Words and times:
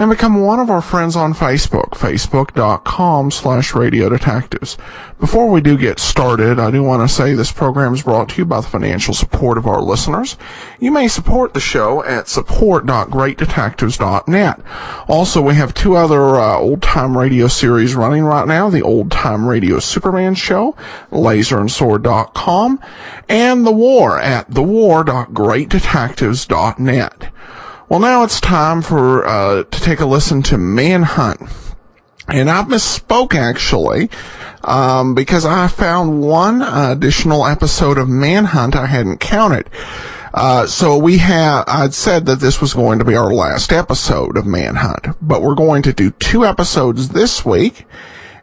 and 0.00 0.10
become 0.10 0.40
one 0.40 0.58
of 0.58 0.70
our 0.70 0.80
friends 0.80 1.14
on 1.14 1.34
Facebook, 1.34 1.90
facebook.com 1.90 3.30
slash 3.30 3.74
radio 3.74 4.08
detectives. 4.08 4.78
Before 5.20 5.50
we 5.50 5.60
do 5.60 5.76
get 5.76 6.00
started, 6.00 6.58
I 6.58 6.70
do 6.70 6.82
want 6.82 7.06
to 7.06 7.14
say 7.14 7.34
this 7.34 7.52
program 7.52 7.92
is 7.92 8.02
brought 8.02 8.30
to 8.30 8.38
you 8.38 8.46
by 8.46 8.62
the 8.62 8.66
financial 8.66 9.12
support 9.12 9.58
of 9.58 9.66
our 9.66 9.82
listeners. 9.82 10.38
You 10.78 10.90
may 10.90 11.06
support 11.06 11.52
the 11.52 11.60
show 11.60 12.02
at 12.04 12.28
support.greatdetectives.net. 12.28 14.60
Also, 15.06 15.42
we 15.42 15.54
have 15.56 15.74
two 15.74 15.96
other 15.96 16.36
uh, 16.36 16.56
old-time 16.56 17.18
radio 17.18 17.46
series 17.46 17.94
running 17.94 18.24
right 18.24 18.48
now, 18.48 18.70
the 18.70 18.80
Old 18.80 19.10
Time 19.10 19.46
Radio 19.46 19.80
Superman 19.80 20.34
Show, 20.34 20.74
laserandsword.com, 21.10 22.80
and 23.28 23.66
The 23.66 23.72
War 23.72 24.18
at 24.18 24.50
thewar.greatdetectives.net. 24.50 27.28
Well, 27.90 27.98
now 27.98 28.22
it's 28.22 28.40
time 28.40 28.82
for 28.82 29.26
uh, 29.26 29.64
to 29.64 29.80
take 29.80 29.98
a 29.98 30.06
listen 30.06 30.44
to 30.44 30.56
Manhunt. 30.56 31.40
And 32.28 32.48
I 32.48 32.62
misspoke 32.62 33.34
actually, 33.34 34.10
um, 34.62 35.16
because 35.16 35.44
I 35.44 35.66
found 35.66 36.22
one 36.22 36.62
additional 36.62 37.44
episode 37.44 37.98
of 37.98 38.08
Manhunt 38.08 38.76
I 38.76 38.86
hadn't 38.86 39.18
counted. 39.18 39.68
Uh, 40.32 40.68
so 40.68 40.98
we 40.98 41.18
have, 41.18 41.64
I'd 41.66 41.92
said 41.92 42.26
that 42.26 42.38
this 42.38 42.60
was 42.60 42.74
going 42.74 43.00
to 43.00 43.04
be 43.04 43.16
our 43.16 43.34
last 43.34 43.72
episode 43.72 44.36
of 44.36 44.46
Manhunt, 44.46 45.08
but 45.20 45.42
we're 45.42 45.56
going 45.56 45.82
to 45.82 45.92
do 45.92 46.12
two 46.12 46.46
episodes 46.46 47.08
this 47.08 47.44
week, 47.44 47.86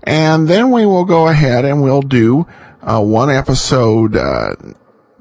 and 0.04 0.50
then 0.50 0.72
we 0.72 0.86
will 0.86 1.06
go 1.06 1.30
ahead 1.30 1.64
and 1.64 1.82
we'll 1.82 2.02
do, 2.02 2.46
uh, 2.82 3.02
one 3.02 3.30
episode, 3.30 4.18
uh, 4.18 4.56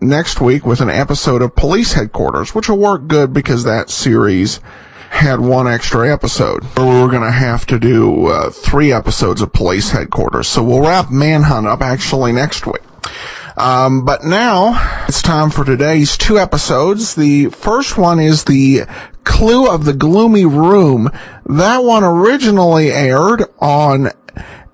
next 0.01 0.41
week 0.41 0.67
with 0.67 0.81
an 0.81 0.91
episode 0.91 1.43
of 1.43 1.55
Police 1.55 1.93
Headquarters, 1.93 2.55
which 2.55 2.69
will 2.69 2.79
work 2.79 3.07
good 3.07 3.33
because 3.33 3.65
that 3.65 3.91
series 3.91 4.61
had 5.11 5.41
one 5.41 5.67
extra 5.67 6.13
episode. 6.13 6.63
We 6.77 6.85
were 6.85 7.09
going 7.09 7.23
to 7.23 7.31
have 7.31 7.67
to 7.67 7.79
do 7.79 8.27
uh, 8.27 8.51
three 8.51 8.93
episodes 8.93 9.41
of 9.41 9.53
Police 9.53 9.91
Headquarters. 9.91 10.49
So 10.49 10.63
we'll 10.63 10.83
wrap 10.83 11.11
Manhunt 11.11 11.67
up 11.67 11.81
actually 11.81 12.33
next 12.33 12.67
week. 12.67 12.83
Um, 13.57 14.05
but 14.05 14.23
now 14.25 15.05
it's 15.09 15.23
time 15.23 15.51
for 15.51 15.65
today's 15.65 16.19
two 16.19 16.39
episodes. 16.39 17.15
The 17.15 17.47
first 17.47 17.97
one 17.97 18.21
is 18.21 18.45
the 18.45 18.83
Clue 19.25 19.69
of 19.71 19.87
the 19.87 19.95
Gloomy 19.95 20.45
Room. 20.45 21.11
That 21.47 21.79
one 21.79 22.05
originally 22.05 22.93
aired 22.93 23.45
on 23.59 24.11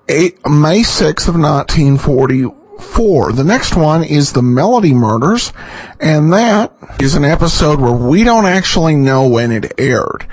eight, 0.09 0.45
May 0.45 0.81
6th 0.81 1.29
of 1.29 1.35
1940 1.35 2.62
four. 2.83 3.31
The 3.31 3.43
next 3.43 3.75
one 3.75 4.03
is 4.03 4.33
the 4.33 4.41
Melody 4.41 4.93
Murders, 4.93 5.53
and 5.99 6.31
that 6.33 6.73
is 6.99 7.15
an 7.15 7.25
episode 7.25 7.79
where 7.79 7.91
we 7.91 8.23
don't 8.23 8.45
actually 8.45 8.95
know 8.95 9.27
when 9.27 9.51
it 9.51 9.73
aired. 9.79 10.27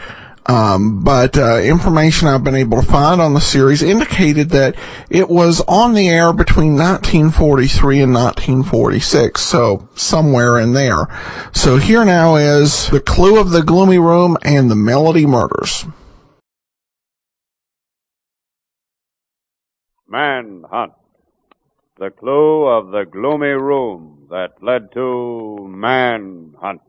Um, 0.47 1.05
but 1.05 1.39
uh, 1.39 1.59
information 1.59 2.27
I've 2.27 2.43
been 2.43 2.57
able 2.57 2.81
to 2.81 2.87
find 2.87 3.21
on 3.21 3.35
the 3.35 3.41
series 3.41 3.83
indicated 3.83 4.51
that 4.51 4.75
it 5.09 5.29
was 5.29 5.61
on 5.69 5.95
the 5.95 6.09
air 6.09 6.33
between 6.33 6.77
1943 6.77 8.01
and 8.01 8.13
1946, 8.15 9.41
so 9.41 9.89
somewhere 9.95 10.59
in 10.59 10.73
there. 10.73 11.07
So 11.53 11.77
here 11.77 12.05
now 12.05 12.37
is 12.37 12.89
The 12.89 13.01
Clue 13.01 13.39
of 13.39 13.51
the 13.51 13.63
Gloomy 13.63 13.99
Room 13.99 14.37
and 14.43 14.71
the 14.71 14.77
Melody 14.77 15.27
Murders. 15.27 15.87
Manhunt. 20.09 20.93
The 22.01 22.09
clue 22.09 22.67
of 22.67 22.93
the 22.93 23.05
gloomy 23.05 23.49
room 23.49 24.27
that 24.31 24.63
led 24.63 24.91
to 24.93 25.59
manhunt. 25.69 26.81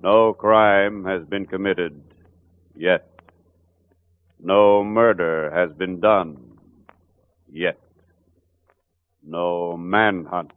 No 0.00 0.34
crime 0.34 1.04
has 1.04 1.24
been 1.24 1.46
committed 1.46 2.00
yet. 2.76 3.08
No 4.38 4.84
murder 4.84 5.50
has 5.50 5.72
been 5.76 5.98
done 5.98 6.56
yet. 7.52 7.80
No 9.26 9.76
manhunt 9.76 10.52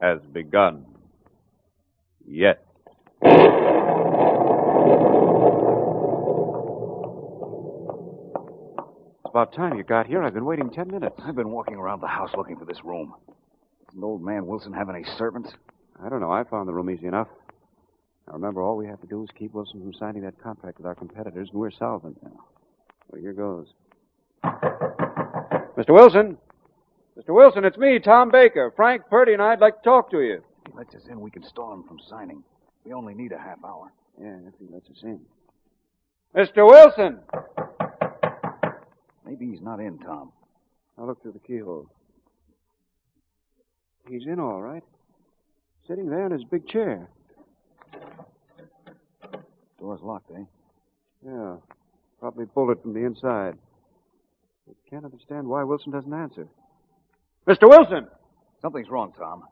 has 0.00 0.20
begun 0.32 0.86
yet. 2.24 2.64
It's 3.22 3.60
about 9.30 9.54
time 9.54 9.76
you 9.76 9.84
got 9.84 10.06
here. 10.06 10.22
I've 10.22 10.34
been 10.34 10.44
waiting 10.44 10.70
ten 10.70 10.88
minutes. 10.88 11.14
I've 11.24 11.36
been 11.36 11.50
walking 11.50 11.76
around 11.76 12.00
the 12.00 12.08
house 12.08 12.30
looking 12.36 12.56
for 12.56 12.64
this 12.64 12.84
room. 12.84 13.14
Doesn't 13.86 14.02
old 14.02 14.22
man 14.22 14.46
Wilson 14.46 14.72
have 14.72 14.90
any 14.90 15.04
servants? 15.16 15.50
I 16.04 16.08
don't 16.08 16.20
know. 16.20 16.32
I 16.32 16.44
found 16.44 16.68
the 16.68 16.72
room 16.72 16.90
easy 16.90 17.06
enough. 17.06 17.28
Now 18.26 18.34
remember, 18.34 18.60
all 18.60 18.76
we 18.76 18.86
have 18.86 19.00
to 19.00 19.06
do 19.06 19.22
is 19.22 19.30
keep 19.38 19.54
Wilson 19.54 19.80
from 19.80 19.92
signing 19.94 20.22
that 20.22 20.40
contract 20.42 20.78
with 20.78 20.86
our 20.86 20.94
competitors, 20.94 21.48
and 21.50 21.60
we're 21.60 21.70
solvent. 21.70 22.20
Now, 22.22 22.44
well, 23.08 23.20
here 23.20 23.32
goes. 23.32 23.68
Mr. 24.44 25.90
Wilson! 25.90 26.36
Mr. 27.16 27.34
Wilson, 27.34 27.64
it's 27.64 27.76
me, 27.76 27.98
Tom 27.98 28.30
Baker. 28.30 28.72
Frank 28.74 29.02
Purdy 29.08 29.32
and 29.32 29.42
I'd 29.42 29.60
like 29.60 29.76
to 29.76 29.82
talk 29.82 30.10
to 30.10 30.20
you. 30.20 30.42
If 30.66 30.72
he 30.72 30.78
lets 30.78 30.94
us 30.94 31.02
in, 31.08 31.20
we 31.20 31.30
can 31.30 31.44
stall 31.44 31.72
him 31.72 31.84
from 31.84 31.98
signing. 32.08 32.42
We 32.84 32.92
only 32.92 33.14
need 33.14 33.32
a 33.32 33.38
half 33.38 33.58
hour. 33.64 33.92
Yeah, 34.20 34.36
if 34.46 34.54
he 34.58 34.72
lets 34.72 34.88
us 34.90 35.02
in. 35.02 35.20
Mr. 36.34 36.66
Wilson! 36.66 37.20
Maybe 39.30 39.46
he's 39.46 39.62
not 39.62 39.78
in, 39.78 39.96
Tom. 39.98 40.32
I'll 40.98 41.06
look 41.06 41.22
through 41.22 41.32
the 41.32 41.38
keyhole. 41.38 41.86
He's 44.08 44.26
in 44.26 44.40
all 44.40 44.60
right. 44.60 44.82
Sitting 45.86 46.10
there 46.10 46.26
in 46.26 46.32
his 46.32 46.42
big 46.42 46.66
chair. 46.66 47.08
Door's 49.78 50.00
locked, 50.02 50.32
eh? 50.32 50.42
Yeah. 51.24 51.56
Probably 52.18 52.46
bolted 52.46 52.82
from 52.82 52.92
the 52.92 53.04
inside. 53.04 53.56
I 54.68 54.90
can't 54.90 55.04
understand 55.04 55.46
why 55.46 55.62
Wilson 55.62 55.92
doesn't 55.92 56.12
answer. 56.12 56.48
Mr. 57.46 57.68
Wilson! 57.68 58.08
Something's 58.60 58.90
wrong, 58.90 59.12
Tom. 59.16 59.44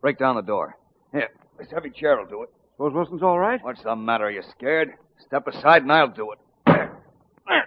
Break 0.00 0.18
down 0.18 0.36
the 0.36 0.42
door. 0.42 0.76
Here, 1.10 1.30
this 1.58 1.66
heavy 1.72 1.90
chair 1.90 2.16
will 2.18 2.26
do 2.26 2.44
it. 2.44 2.50
Suppose 2.76 2.92
Wilson's 2.92 3.24
all 3.24 3.38
right? 3.40 3.62
What's 3.64 3.82
the 3.82 3.96
matter? 3.96 4.26
Are 4.26 4.30
you 4.30 4.42
scared? 4.56 4.92
Step 5.26 5.48
aside 5.48 5.82
and 5.82 5.90
I'll 5.90 6.06
do 6.06 6.32
it. 6.32 6.38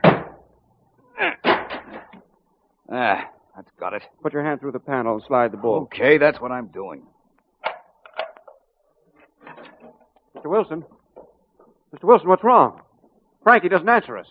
Ah, 2.91 3.29
that's 3.55 3.69
got 3.79 3.93
it. 3.93 4.03
Put 4.21 4.33
your 4.33 4.43
hand 4.43 4.59
through 4.59 4.73
the 4.73 4.79
panel 4.79 5.15
and 5.15 5.23
slide 5.25 5.51
the 5.51 5.57
bolt. 5.57 5.83
Okay, 5.83 6.17
that's 6.17 6.41
what 6.41 6.51
I'm 6.51 6.67
doing. 6.67 7.03
Mr. 10.35 10.49
Wilson? 10.49 10.83
Mr. 11.95 12.03
Wilson, 12.03 12.27
what's 12.27 12.43
wrong? 12.43 12.81
Frankie 13.43 13.69
doesn't 13.69 13.87
answer 13.87 14.17
us. 14.17 14.27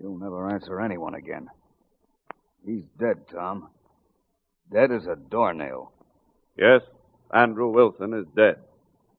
You'll 0.00 0.18
never 0.18 0.50
answer 0.50 0.80
anyone 0.80 1.14
again. 1.14 1.48
He's 2.64 2.84
dead, 2.98 3.18
Tom. 3.30 3.68
Dead 4.72 4.90
as 4.90 5.06
a 5.06 5.16
doornail. 5.16 5.92
Yes, 6.56 6.80
Andrew 7.32 7.68
Wilson 7.68 8.14
is 8.14 8.26
dead. 8.34 8.56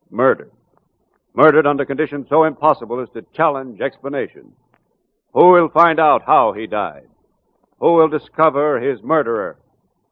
Murdered. 0.09 0.51
Murdered 1.35 1.67
under 1.67 1.85
conditions 1.85 2.27
so 2.29 2.45
impossible 2.45 3.01
as 3.01 3.09
to 3.13 3.25
challenge 3.35 3.81
explanation. 3.81 4.53
Who 5.33 5.51
will 5.51 5.69
find 5.69 5.99
out 5.99 6.23
how 6.25 6.53
he 6.53 6.65
died? 6.65 7.07
Who 7.79 7.93
will 7.93 8.07
discover 8.07 8.79
his 8.79 9.01
murderer? 9.03 9.57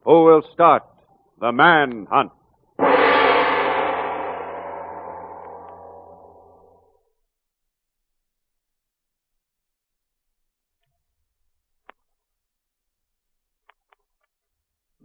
Who 0.03 0.25
will 0.25 0.41
start 0.53 0.83
the 1.39 1.51
manhunt? 1.51 2.31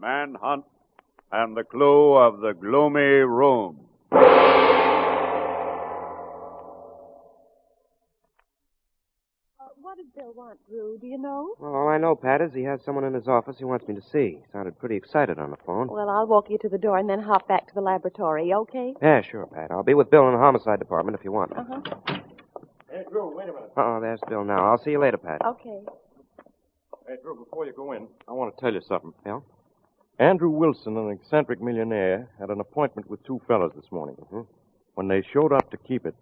Manhunt 0.00 0.64
and 1.30 1.56
the 1.56 1.64
clue 1.64 2.14
of 2.14 2.40
the 2.40 2.54
gloomy 2.54 3.00
room. 3.00 3.80
Does 10.14 10.22
Bill 10.24 10.32
want, 10.34 10.58
Drew? 10.68 10.98
Do 11.00 11.06
you 11.06 11.18
know? 11.18 11.54
Well, 11.58 11.74
all 11.74 11.88
I 11.88 11.98
know, 11.98 12.14
Pat, 12.14 12.40
is 12.40 12.52
he 12.54 12.62
has 12.64 12.80
someone 12.84 13.04
in 13.04 13.14
his 13.14 13.28
office 13.28 13.56
he 13.58 13.64
wants 13.64 13.86
me 13.88 13.94
to 13.94 14.02
see. 14.02 14.38
He 14.40 14.52
Sounded 14.52 14.78
pretty 14.78 14.96
excited 14.96 15.38
on 15.38 15.50
the 15.50 15.56
phone. 15.66 15.88
Well, 15.88 16.08
I'll 16.08 16.26
walk 16.26 16.50
you 16.50 16.58
to 16.58 16.68
the 16.68 16.78
door 16.78 16.98
and 16.98 17.08
then 17.08 17.20
hop 17.20 17.48
back 17.48 17.66
to 17.68 17.74
the 17.74 17.80
laboratory, 17.80 18.52
okay? 18.52 18.94
Yeah, 19.02 19.22
sure, 19.22 19.46
Pat. 19.46 19.70
I'll 19.70 19.82
be 19.82 19.94
with 19.94 20.10
Bill 20.10 20.26
in 20.28 20.32
the 20.34 20.38
homicide 20.38 20.78
department 20.78 21.18
if 21.18 21.24
you 21.24 21.32
want 21.32 21.50
me. 21.50 21.56
Uh-huh. 21.58 22.18
Hey, 22.90 23.04
Drew, 23.10 23.36
wait 23.36 23.48
a 23.48 23.52
minute. 23.52 23.70
Uh-oh, 23.76 24.00
there's 24.00 24.20
Bill 24.28 24.44
now. 24.44 24.70
I'll 24.70 24.78
see 24.82 24.90
you 24.92 25.00
later, 25.00 25.18
Pat. 25.18 25.40
Okay. 25.44 25.80
Hey, 27.06 27.14
Drew, 27.22 27.36
before 27.36 27.66
you 27.66 27.72
go 27.72 27.92
in, 27.92 28.06
I 28.26 28.32
want 28.32 28.54
to 28.54 28.60
tell 28.60 28.72
you 28.72 28.80
something. 28.86 29.12
Yeah? 29.26 29.40
Andrew 30.18 30.50
Wilson, 30.50 30.96
an 30.96 31.10
eccentric 31.10 31.60
millionaire, 31.60 32.28
had 32.40 32.50
an 32.50 32.60
appointment 32.60 33.08
with 33.08 33.22
two 33.24 33.40
fellas 33.46 33.72
this 33.76 33.90
morning. 33.92 34.16
Mhm. 34.32 34.46
When 34.94 35.06
they 35.06 35.22
showed 35.22 35.52
up 35.52 35.70
to 35.70 35.76
keep 35.76 36.06
it, 36.06 36.14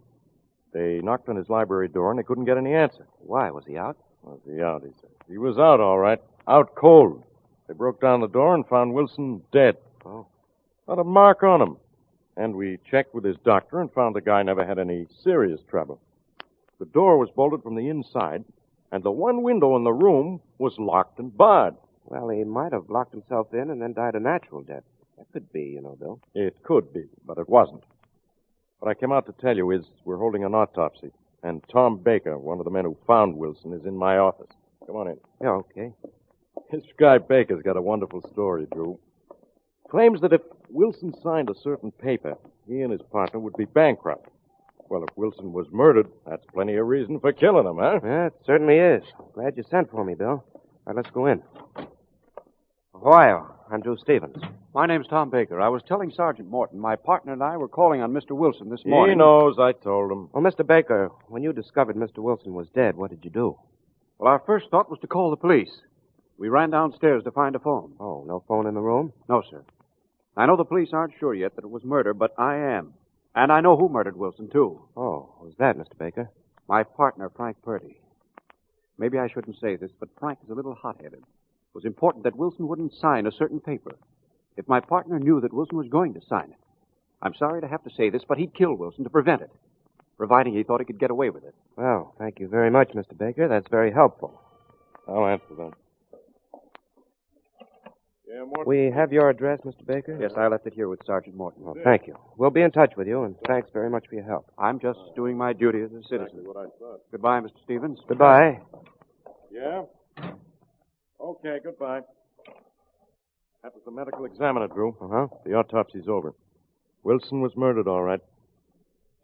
they 0.76 1.00
knocked 1.02 1.30
on 1.30 1.36
his 1.36 1.48
library 1.48 1.88
door 1.88 2.10
and 2.10 2.18
they 2.18 2.22
couldn't 2.22 2.44
get 2.44 2.58
any 2.58 2.74
answer. 2.74 3.06
Why? 3.20 3.50
Was 3.50 3.64
he 3.66 3.78
out? 3.78 3.96
Was 4.22 4.40
he 4.46 4.60
out, 4.60 4.82
he 4.82 4.90
said. 5.00 5.10
He 5.26 5.38
was 5.38 5.56
out, 5.56 5.80
all 5.80 5.98
right. 5.98 6.20
Out 6.46 6.74
cold. 6.74 7.24
They 7.66 7.72
broke 7.72 7.98
down 7.98 8.20
the 8.20 8.28
door 8.28 8.54
and 8.54 8.66
found 8.66 8.92
Wilson 8.92 9.42
dead. 9.52 9.76
Oh. 10.04 10.26
Not 10.86 10.98
a 10.98 11.04
mark 11.04 11.42
on 11.42 11.62
him. 11.62 11.76
And 12.36 12.54
we 12.54 12.78
checked 12.90 13.14
with 13.14 13.24
his 13.24 13.38
doctor 13.42 13.80
and 13.80 13.90
found 13.90 14.14
the 14.14 14.20
guy 14.20 14.42
never 14.42 14.66
had 14.66 14.78
any 14.78 15.06
serious 15.24 15.60
trouble. 15.70 15.98
The 16.78 16.84
door 16.84 17.16
was 17.16 17.30
bolted 17.34 17.62
from 17.62 17.74
the 17.74 17.88
inside, 17.88 18.44
and 18.92 19.02
the 19.02 19.10
one 19.10 19.42
window 19.42 19.76
in 19.76 19.84
the 19.84 19.94
room 19.94 20.42
was 20.58 20.74
locked 20.78 21.18
and 21.18 21.34
barred. 21.34 21.74
Well, 22.04 22.28
he 22.28 22.44
might 22.44 22.72
have 22.72 22.90
locked 22.90 23.12
himself 23.12 23.54
in 23.54 23.70
and 23.70 23.80
then 23.80 23.94
died 23.94 24.14
a 24.14 24.20
natural 24.20 24.60
death. 24.60 24.84
That 25.16 25.26
could 25.32 25.50
be, 25.52 25.62
you 25.62 25.80
know, 25.80 25.96
Bill. 25.98 26.20
It 26.34 26.62
could 26.62 26.92
be, 26.92 27.04
but 27.26 27.38
it 27.38 27.48
wasn't. 27.48 27.82
What 28.78 28.90
I 28.90 28.94
came 28.94 29.12
out 29.12 29.26
to 29.26 29.34
tell 29.40 29.56
you 29.56 29.70
is 29.70 29.84
we're 30.04 30.18
holding 30.18 30.44
an 30.44 30.54
autopsy, 30.54 31.10
and 31.42 31.62
Tom 31.72 31.98
Baker, 31.98 32.38
one 32.38 32.58
of 32.58 32.64
the 32.64 32.70
men 32.70 32.84
who 32.84 32.96
found 33.06 33.36
Wilson, 33.36 33.72
is 33.72 33.86
in 33.86 33.96
my 33.96 34.18
office. 34.18 34.50
Come 34.86 34.96
on 34.96 35.08
in. 35.08 35.18
Yeah, 35.40 35.50
okay. 35.50 35.92
This 36.70 36.82
guy 36.98 37.18
Baker's 37.18 37.62
got 37.62 37.76
a 37.76 37.82
wonderful 37.82 38.22
story, 38.32 38.66
Drew. 38.72 38.98
Claims 39.90 40.20
that 40.20 40.32
if 40.32 40.42
Wilson 40.70 41.14
signed 41.22 41.48
a 41.48 41.54
certain 41.54 41.90
paper, 41.90 42.36
he 42.68 42.82
and 42.82 42.92
his 42.92 43.02
partner 43.10 43.40
would 43.40 43.56
be 43.56 43.64
bankrupt. 43.64 44.28
Well, 44.88 45.02
if 45.02 45.16
Wilson 45.16 45.52
was 45.52 45.66
murdered, 45.72 46.08
that's 46.26 46.44
plenty 46.52 46.76
of 46.76 46.86
reason 46.86 47.18
for 47.18 47.32
killing 47.32 47.66
him, 47.66 47.78
huh? 47.78 48.00
Yeah, 48.04 48.26
it 48.26 48.34
certainly 48.44 48.78
is. 48.78 49.02
Glad 49.34 49.56
you 49.56 49.64
sent 49.68 49.90
for 49.90 50.04
me, 50.04 50.14
Bill. 50.14 50.44
All 50.54 50.64
right, 50.86 50.96
let's 50.96 51.10
go 51.10 51.26
in. 51.26 51.42
Ohio. 52.94 53.55
I'm 53.70 53.80
Drew 53.80 53.96
Stevens. 53.96 54.36
My 54.74 54.86
name's 54.86 55.08
Tom 55.08 55.28
Baker. 55.28 55.60
I 55.60 55.68
was 55.68 55.82
telling 55.88 56.12
Sergeant 56.12 56.48
Morton 56.48 56.78
my 56.78 56.94
partner 56.94 57.32
and 57.32 57.42
I 57.42 57.56
were 57.56 57.66
calling 57.66 58.00
on 58.00 58.12
Mr. 58.12 58.30
Wilson 58.30 58.70
this 58.70 58.84
morning. 58.84 59.14
He 59.14 59.18
knows, 59.18 59.56
I 59.58 59.72
told 59.72 60.12
him. 60.12 60.28
Well, 60.32 60.44
Mr. 60.44 60.64
Baker, 60.64 61.10
when 61.26 61.42
you 61.42 61.52
discovered 61.52 61.96
Mr. 61.96 62.18
Wilson 62.18 62.54
was 62.54 62.68
dead, 62.68 62.96
what 62.96 63.10
did 63.10 63.24
you 63.24 63.30
do? 63.30 63.58
Well, 64.18 64.30
our 64.30 64.40
first 64.46 64.66
thought 64.70 64.88
was 64.88 65.00
to 65.00 65.08
call 65.08 65.30
the 65.30 65.36
police. 65.36 65.80
We 66.38 66.48
ran 66.48 66.70
downstairs 66.70 67.24
to 67.24 67.32
find 67.32 67.56
a 67.56 67.58
phone. 67.58 67.94
Oh, 67.98 68.24
no 68.26 68.44
phone 68.46 68.68
in 68.68 68.74
the 68.74 68.80
room? 68.80 69.12
No, 69.28 69.42
sir. 69.50 69.64
I 70.36 70.46
know 70.46 70.56
the 70.56 70.64
police 70.64 70.90
aren't 70.92 71.14
sure 71.18 71.34
yet 71.34 71.56
that 71.56 71.64
it 71.64 71.70
was 71.70 71.82
murder, 71.82 72.14
but 72.14 72.34
I 72.38 72.56
am. 72.56 72.94
And 73.34 73.50
I 73.50 73.60
know 73.60 73.76
who 73.76 73.88
murdered 73.88 74.16
Wilson, 74.16 74.48
too. 74.48 74.80
Oh, 74.96 75.34
who's 75.40 75.54
that, 75.58 75.76
Mr. 75.76 75.98
Baker? 75.98 76.30
My 76.68 76.84
partner, 76.84 77.30
Frank 77.34 77.56
Purdy. 77.62 78.00
Maybe 78.96 79.18
I 79.18 79.28
shouldn't 79.28 79.60
say 79.60 79.76
this, 79.76 79.90
but 79.98 80.08
Frank 80.20 80.38
is 80.44 80.50
a 80.50 80.54
little 80.54 80.74
hot-headed. 80.74 81.24
It 81.76 81.84
was 81.84 81.92
important 81.92 82.24
that 82.24 82.36
Wilson 82.36 82.68
wouldn't 82.68 82.94
sign 82.94 83.26
a 83.26 83.30
certain 83.30 83.60
paper. 83.60 83.90
If 84.56 84.66
my 84.66 84.80
partner 84.80 85.18
knew 85.18 85.42
that 85.42 85.52
Wilson 85.52 85.76
was 85.76 85.88
going 85.88 86.14
to 86.14 86.22
sign 86.26 86.44
it, 86.48 86.56
I'm 87.20 87.34
sorry 87.34 87.60
to 87.60 87.68
have 87.68 87.84
to 87.84 87.90
say 87.94 88.08
this, 88.08 88.22
but 88.26 88.38
he'd 88.38 88.54
kill 88.54 88.72
Wilson 88.72 89.04
to 89.04 89.10
prevent 89.10 89.42
it, 89.42 89.50
providing 90.16 90.54
he 90.54 90.62
thought 90.62 90.80
he 90.80 90.86
could 90.86 90.98
get 90.98 91.10
away 91.10 91.28
with 91.28 91.44
it. 91.44 91.54
Well, 91.76 92.14
thank 92.18 92.40
you 92.40 92.48
very 92.48 92.70
much, 92.70 92.92
Mr. 92.94 93.14
Baker. 93.18 93.46
That's 93.46 93.66
very 93.70 93.92
helpful. 93.92 94.40
I'll 95.06 95.26
answer 95.26 95.54
that. 95.58 95.72
Yeah, 98.26 98.44
Morton. 98.46 98.64
We 98.64 98.90
have 98.90 99.12
your 99.12 99.28
address, 99.28 99.60
Mr. 99.66 99.84
Baker? 99.86 100.16
Yes, 100.18 100.32
I 100.34 100.46
left 100.46 100.66
it 100.66 100.72
here 100.72 100.88
with 100.88 101.00
Sergeant 101.04 101.36
Morton. 101.36 101.62
Well, 101.62 101.76
thank 101.84 102.06
you. 102.06 102.16
We'll 102.38 102.48
be 102.48 102.62
in 102.62 102.70
touch 102.70 102.94
with 102.96 103.06
you, 103.06 103.24
and 103.24 103.36
thanks 103.46 103.68
very 103.74 103.90
much 103.90 104.06
for 104.08 104.14
your 104.14 104.24
help. 104.24 104.50
I'm 104.58 104.80
just 104.80 104.98
doing 105.14 105.36
my 105.36 105.52
duty 105.52 105.82
as 105.82 105.90
a 105.92 106.02
citizen. 106.08 106.38
what 106.42 106.56
I 106.56 106.70
thought. 106.78 107.00
Goodbye, 107.10 107.40
Mr. 107.40 107.62
Stevens. 107.64 107.98
Goodbye. 108.08 108.60
Yeah? 109.52 109.82
Okay, 111.20 111.58
goodbye. 111.62 112.00
That 113.62 113.74
was 113.74 113.82
the 113.84 113.90
medical 113.90 114.24
examiner, 114.24 114.68
Drew. 114.68 114.96
Uh-huh. 115.00 115.26
The 115.44 115.50
autopsy's 115.50 116.08
over. 116.08 116.34
Wilson 117.02 117.40
was 117.40 117.56
murdered, 117.56 117.88
all 117.88 118.02
right. 118.02 118.20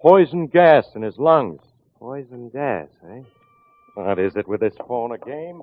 Poison 0.00 0.46
gas 0.46 0.86
in 0.94 1.02
his 1.02 1.18
lungs. 1.18 1.60
Poison 1.98 2.48
gas, 2.50 2.88
eh? 3.08 3.22
What 3.94 4.18
is 4.18 4.34
it 4.36 4.48
with 4.48 4.60
this 4.60 4.74
phone, 4.88 5.12
a 5.12 5.18
game? 5.18 5.62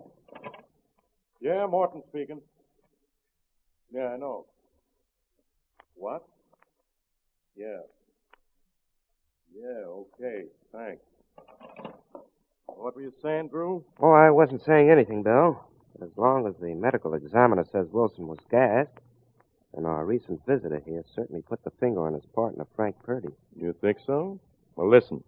Yeah, 1.41 1.65
Morton 1.65 2.03
speaking. 2.09 2.41
Yeah, 3.91 4.09
I 4.13 4.17
know. 4.17 4.45
What? 5.95 6.23
Yeah. 7.57 7.79
Yeah, 9.53 9.83
okay, 9.87 10.43
thanks. 10.71 11.01
What 12.67 12.95
were 12.95 13.01
you 13.01 13.13
saying, 13.21 13.49
Drew? 13.49 13.83
Oh, 13.99 14.11
I 14.11 14.29
wasn't 14.29 14.63
saying 14.63 14.89
anything, 14.89 15.23
Bill. 15.23 15.59
As 16.01 16.09
long 16.15 16.47
as 16.47 16.55
the 16.61 16.73
medical 16.75 17.13
examiner 17.13 17.65
says 17.71 17.87
Wilson 17.91 18.27
was 18.27 18.39
gassed, 18.49 18.89
then 19.73 19.85
our 19.85 20.05
recent 20.05 20.39
visitor 20.45 20.81
here 20.85 21.03
certainly 21.13 21.41
put 21.41 21.61
the 21.63 21.71
finger 21.71 22.07
on 22.07 22.13
his 22.13 22.25
partner, 22.33 22.65
Frank 22.75 22.95
Purdy. 23.03 23.29
You 23.55 23.75
think 23.81 23.97
so? 24.05 24.39
Well, 24.75 24.89
listen. 24.89 25.23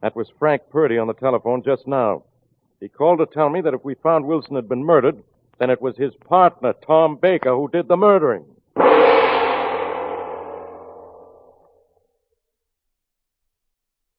That 0.00 0.16
was 0.16 0.32
Frank 0.38 0.62
Purdy 0.70 0.96
on 0.98 1.08
the 1.08 1.14
telephone 1.14 1.62
just 1.62 1.86
now. 1.86 2.24
He 2.80 2.88
called 2.88 3.18
to 3.18 3.26
tell 3.26 3.50
me 3.50 3.60
that 3.60 3.74
if 3.74 3.84
we 3.84 3.94
found 3.94 4.24
Wilson 4.24 4.56
had 4.56 4.68
been 4.68 4.84
murdered, 4.84 5.22
then 5.58 5.70
it 5.70 5.82
was 5.82 5.96
his 5.96 6.14
partner, 6.26 6.72
Tom 6.86 7.16
Baker, 7.16 7.54
who 7.54 7.68
did 7.68 7.86
the 7.88 7.96
murdering. 7.96 8.44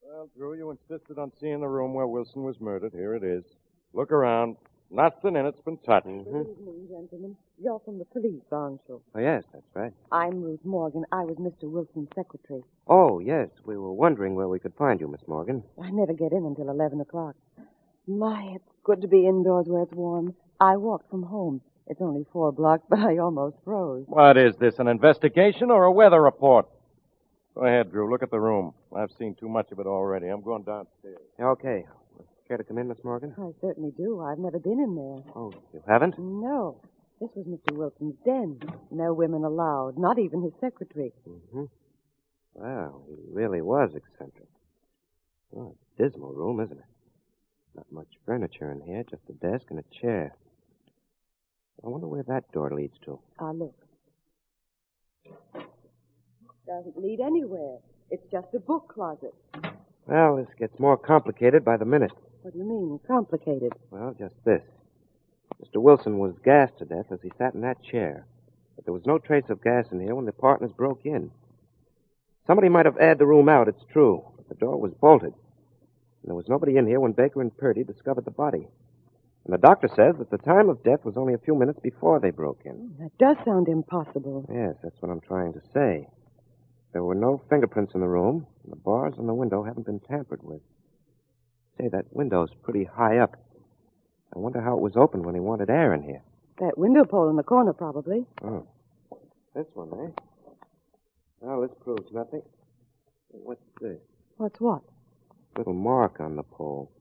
Well, 0.01 0.29
Drew, 0.35 0.55
you 0.55 0.69
insisted 0.71 1.17
on 1.17 1.31
seeing 1.39 1.61
the 1.61 1.67
room 1.67 1.93
where 1.93 2.07
Wilson 2.07 2.43
was 2.43 2.59
murdered. 2.61 2.93
Here 2.93 3.15
it 3.15 3.23
is. 3.23 3.43
Look 3.93 4.11
around. 4.11 4.57
Nothing 4.95 5.35
in 5.35 5.45
it's 5.45 5.59
been 5.59 5.77
touched. 5.79 6.07
Mm-hmm. 6.07 6.31
Good 6.31 6.47
evening, 6.51 6.87
gentlemen. 6.89 7.35
You're 7.61 7.81
from 7.83 7.99
the 7.99 8.05
police, 8.05 8.43
aren't 8.49 8.79
you? 8.87 9.01
Oh, 9.13 9.19
yes, 9.19 9.43
that's 9.51 9.65
right. 9.73 9.91
I'm 10.09 10.41
Ruth 10.41 10.63
Morgan. 10.63 11.03
I 11.11 11.25
was 11.25 11.35
Mr. 11.35 11.69
Wilson's 11.69 12.07
secretary. 12.15 12.63
Oh, 12.87 13.19
yes. 13.19 13.49
We 13.65 13.75
were 13.75 13.91
wondering 13.91 14.35
where 14.35 14.47
we 14.47 14.57
could 14.57 14.73
find 14.77 15.01
you, 15.01 15.09
Miss 15.09 15.19
Morgan. 15.27 15.63
I 15.83 15.91
never 15.91 16.13
get 16.13 16.31
in 16.31 16.45
until 16.45 16.69
11 16.69 17.01
o'clock. 17.01 17.35
My, 18.07 18.53
it's 18.55 18.71
good 18.85 19.01
to 19.01 19.09
be 19.09 19.27
indoors 19.27 19.65
where 19.67 19.83
it's 19.83 19.91
warm. 19.91 20.33
I 20.61 20.77
walked 20.77 21.09
from 21.09 21.23
home. 21.23 21.59
It's 21.87 22.01
only 22.01 22.25
four 22.31 22.53
blocks, 22.53 22.85
but 22.89 22.99
I 22.99 23.17
almost 23.17 23.57
froze. 23.65 24.05
What 24.07 24.37
is 24.37 24.55
this, 24.61 24.79
an 24.79 24.87
investigation 24.87 25.71
or 25.71 25.83
a 25.83 25.91
weather 25.91 26.21
report? 26.21 26.67
Go 27.53 27.65
ahead, 27.65 27.91
Drew. 27.91 28.09
Look 28.09 28.23
at 28.23 28.31
the 28.31 28.39
room. 28.39 28.73
I've 28.95 29.11
seen 29.19 29.35
too 29.35 29.49
much 29.49 29.73
of 29.73 29.79
it 29.79 29.87
already. 29.87 30.27
I'm 30.27 30.41
going 30.41 30.63
downstairs. 30.63 31.19
Okay. 31.37 31.85
Care 32.47 32.57
to 32.57 32.63
come 32.63 32.77
in, 32.77 32.87
Miss 32.87 33.03
Morgan? 33.03 33.33
I 33.39 33.49
certainly 33.59 33.91
do. 33.97 34.21
I've 34.21 34.37
never 34.37 34.59
been 34.59 34.79
in 34.79 34.95
there. 34.95 35.33
Oh, 35.35 35.51
you 35.73 35.81
haven't? 35.87 36.17
No. 36.19 36.79
This 37.19 37.29
was 37.35 37.45
Mr. 37.47 37.75
Wilson's 37.75 38.15
den. 38.23 38.59
No 38.91 39.13
women 39.13 39.43
allowed, 39.43 39.97
not 39.97 40.19
even 40.19 40.43
his 40.43 40.51
secretary. 40.59 41.11
Mm-hmm. 41.27 41.63
Well, 42.53 43.03
he 43.07 43.15
really 43.31 43.61
was 43.61 43.91
eccentric. 43.95 44.47
Well, 45.49 45.75
it's 45.75 45.99
a 45.99 46.03
dismal 46.09 46.33
room, 46.33 46.59
isn't 46.59 46.77
it? 46.77 46.85
Not 47.75 47.91
much 47.91 48.07
furniture 48.25 48.71
in 48.71 48.81
here, 48.81 49.03
just 49.09 49.23
a 49.29 49.33
desk 49.33 49.65
and 49.69 49.79
a 49.79 50.01
chair. 50.01 50.35
I 51.83 51.89
wonder 51.89 52.07
where 52.07 52.23
that 52.23 52.51
door 52.51 52.71
leads 52.71 52.97
to. 53.05 53.19
Ah, 53.39 53.51
look. 53.51 53.75
Doesn't 56.67 56.97
lead 56.97 57.21
anywhere. 57.21 57.77
It's 58.11 58.25
just 58.31 58.47
a 58.53 58.59
book 58.59 58.91
closet. 58.93 59.33
Well, 60.05 60.35
this 60.37 60.47
gets 60.59 60.79
more 60.79 60.97
complicated 60.97 61.65
by 61.65 61.77
the 61.77 61.85
minute. 61.85 62.11
What 62.45 62.53
do 62.53 62.59
you 62.59 62.65
mean, 62.65 62.99
complicated? 63.07 63.73
Well, 63.89 64.15
just 64.19 64.35
this. 64.45 64.61
Mr. 65.59 65.81
Wilson 65.81 66.19
was 66.19 66.35
gassed 66.45 66.77
to 66.77 66.85
death 66.85 67.07
as 67.09 67.17
he 67.23 67.31
sat 67.39 67.55
in 67.55 67.61
that 67.61 67.81
chair. 67.81 68.27
But 68.75 68.85
there 68.85 68.93
was 68.93 69.07
no 69.07 69.17
trace 69.17 69.49
of 69.49 69.63
gas 69.63 69.87
in 69.91 69.99
here 69.99 70.13
when 70.13 70.27
the 70.27 70.31
partners 70.31 70.69
broke 70.77 71.07
in. 71.07 71.31
Somebody 72.45 72.69
might 72.69 72.85
have 72.85 72.99
aired 72.99 73.17
the 73.17 73.25
room 73.25 73.49
out, 73.49 73.67
it's 73.67 73.83
true. 73.91 74.23
But 74.37 74.47
the 74.47 74.63
door 74.63 74.79
was 74.79 74.93
bolted. 74.93 75.33
And 75.33 76.25
there 76.25 76.35
was 76.35 76.47
nobody 76.47 76.77
in 76.77 76.85
here 76.85 76.99
when 76.99 77.13
Baker 77.13 77.41
and 77.41 77.57
Purdy 77.57 77.83
discovered 77.83 78.25
the 78.25 78.29
body. 78.29 78.67
And 79.45 79.51
the 79.51 79.57
doctor 79.57 79.87
says 79.87 80.13
that 80.19 80.29
the 80.29 80.37
time 80.37 80.69
of 80.69 80.83
death 80.83 81.03
was 81.03 81.17
only 81.17 81.33
a 81.33 81.39
few 81.39 81.55
minutes 81.55 81.79
before 81.81 82.19
they 82.19 82.29
broke 82.29 82.61
in. 82.63 82.73
Mm, 82.73 82.99
that 82.99 83.17
does 83.17 83.43
sound 83.43 83.69
impossible. 83.69 84.45
Yes, 84.53 84.75
that's 84.83 85.01
what 85.01 85.11
I'm 85.11 85.21
trying 85.21 85.53
to 85.53 85.61
say. 85.73 86.07
There 86.93 87.03
were 87.03 87.15
no 87.15 87.41
fingerprints 87.49 87.95
in 87.95 88.01
the 88.01 88.07
room, 88.07 88.45
and 88.61 88.71
the 88.71 88.77
bars 88.77 89.15
on 89.17 89.25
the 89.25 89.33
window 89.33 89.63
haven't 89.63 89.87
been 89.87 89.99
tampered 89.99 90.43
with. 90.43 90.61
Say, 91.77 91.89
that 91.89 92.05
window's 92.11 92.51
pretty 92.63 92.85
high 92.85 93.17
up. 93.17 93.35
I 94.35 94.39
wonder 94.39 94.61
how 94.61 94.77
it 94.77 94.81
was 94.81 94.93
opened 94.95 95.25
when 95.25 95.35
he 95.35 95.41
wanted 95.41 95.69
air 95.69 95.93
in 95.93 96.03
here. 96.03 96.21
That 96.59 96.77
window 96.77 97.03
pole 97.03 97.29
in 97.29 97.35
the 97.35 97.43
corner, 97.43 97.73
probably. 97.73 98.25
Oh. 98.43 98.65
This 99.53 99.65
one, 99.73 99.89
eh? 99.93 100.11
Well, 101.41 101.61
this 101.61 101.71
proves 101.83 102.11
nothing. 102.13 102.41
What's 103.29 103.61
this? 103.81 103.97
What's 104.37 104.59
what? 104.59 104.81
Little 105.57 105.73
mark 105.73 106.19
on 106.19 106.35
the 106.35 106.43
pole. 106.43 106.91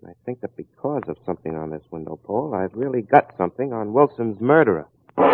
And 0.00 0.10
I 0.10 0.14
think 0.24 0.40
that 0.40 0.56
because 0.56 1.02
of 1.08 1.16
something 1.24 1.56
on 1.56 1.70
this 1.70 1.82
window 1.90 2.16
pole, 2.16 2.54
I've 2.54 2.74
really 2.74 3.02
got 3.02 3.34
something 3.36 3.72
on 3.72 3.92
Wilson's 3.92 4.40
murderer. 4.40 4.86
I've 5.18 5.30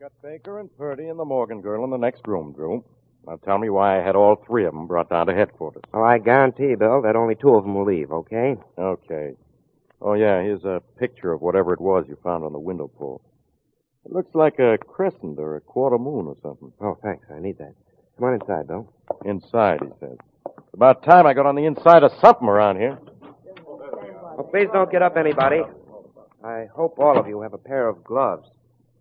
got 0.00 0.12
Baker 0.22 0.60
and 0.60 0.76
Purdy 0.76 1.08
and 1.08 1.18
the 1.18 1.24
Morgan 1.24 1.60
girl 1.60 1.84
in 1.84 1.90
the 1.90 1.96
next 1.96 2.26
room, 2.26 2.52
Drew. 2.52 2.84
Now 3.26 3.36
tell 3.44 3.58
me 3.58 3.70
why 3.70 4.00
I 4.00 4.04
had 4.04 4.14
all 4.14 4.36
three 4.46 4.66
of 4.66 4.72
them 4.72 4.86
brought 4.86 5.10
down 5.10 5.26
to 5.26 5.34
headquarters. 5.34 5.82
Oh, 5.92 6.02
I 6.02 6.18
guarantee, 6.18 6.74
Bill, 6.76 7.02
that 7.02 7.16
only 7.16 7.34
two 7.34 7.54
of 7.54 7.64
them 7.64 7.74
will 7.74 7.84
leave, 7.84 8.12
okay? 8.12 8.56
Okay. 8.78 9.32
Oh, 10.00 10.14
yeah, 10.14 10.42
here's 10.42 10.64
a 10.64 10.80
picture 10.98 11.32
of 11.32 11.40
whatever 11.40 11.72
it 11.72 11.80
was 11.80 12.04
you 12.08 12.16
found 12.22 12.44
on 12.44 12.52
the 12.52 12.58
window 12.58 12.86
pole. 12.86 13.20
It 14.04 14.12
looks 14.12 14.32
like 14.34 14.60
a 14.60 14.78
crescent 14.78 15.38
or 15.40 15.56
a 15.56 15.60
quarter 15.60 15.98
moon 15.98 16.26
or 16.26 16.36
something. 16.40 16.72
Oh, 16.80 16.96
thanks. 17.02 17.26
I 17.34 17.40
need 17.40 17.58
that. 17.58 17.74
Come 18.16 18.28
on 18.28 18.34
inside, 18.34 18.68
Bill. 18.68 18.92
Inside, 19.24 19.80
he 19.82 19.88
says. 19.98 20.16
It's 20.46 20.74
about 20.74 21.02
time 21.02 21.26
I 21.26 21.34
got 21.34 21.46
on 21.46 21.56
the 21.56 21.64
inside 21.64 22.04
of 22.04 22.12
something 22.20 22.46
around 22.46 22.76
here. 22.76 22.98
Well, 23.20 24.48
please 24.52 24.68
don't 24.72 24.90
get 24.92 25.02
up, 25.02 25.16
anybody. 25.16 25.62
I 26.44 26.66
hope 26.72 26.98
all 26.98 27.18
of 27.18 27.26
you 27.26 27.40
have 27.40 27.54
a 27.54 27.58
pair 27.58 27.88
of 27.88 28.04
gloves. 28.04 28.48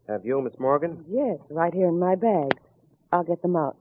Have 0.07 0.25
you, 0.25 0.41
Miss 0.41 0.57
Morgan? 0.57 1.05
Yes, 1.07 1.37
right 1.49 1.73
here 1.73 1.89
in 1.89 1.99
my 1.99 2.15
bag. 2.15 2.57
I'll 3.11 3.23
get 3.23 3.41
them 3.43 3.55
out. 3.55 3.77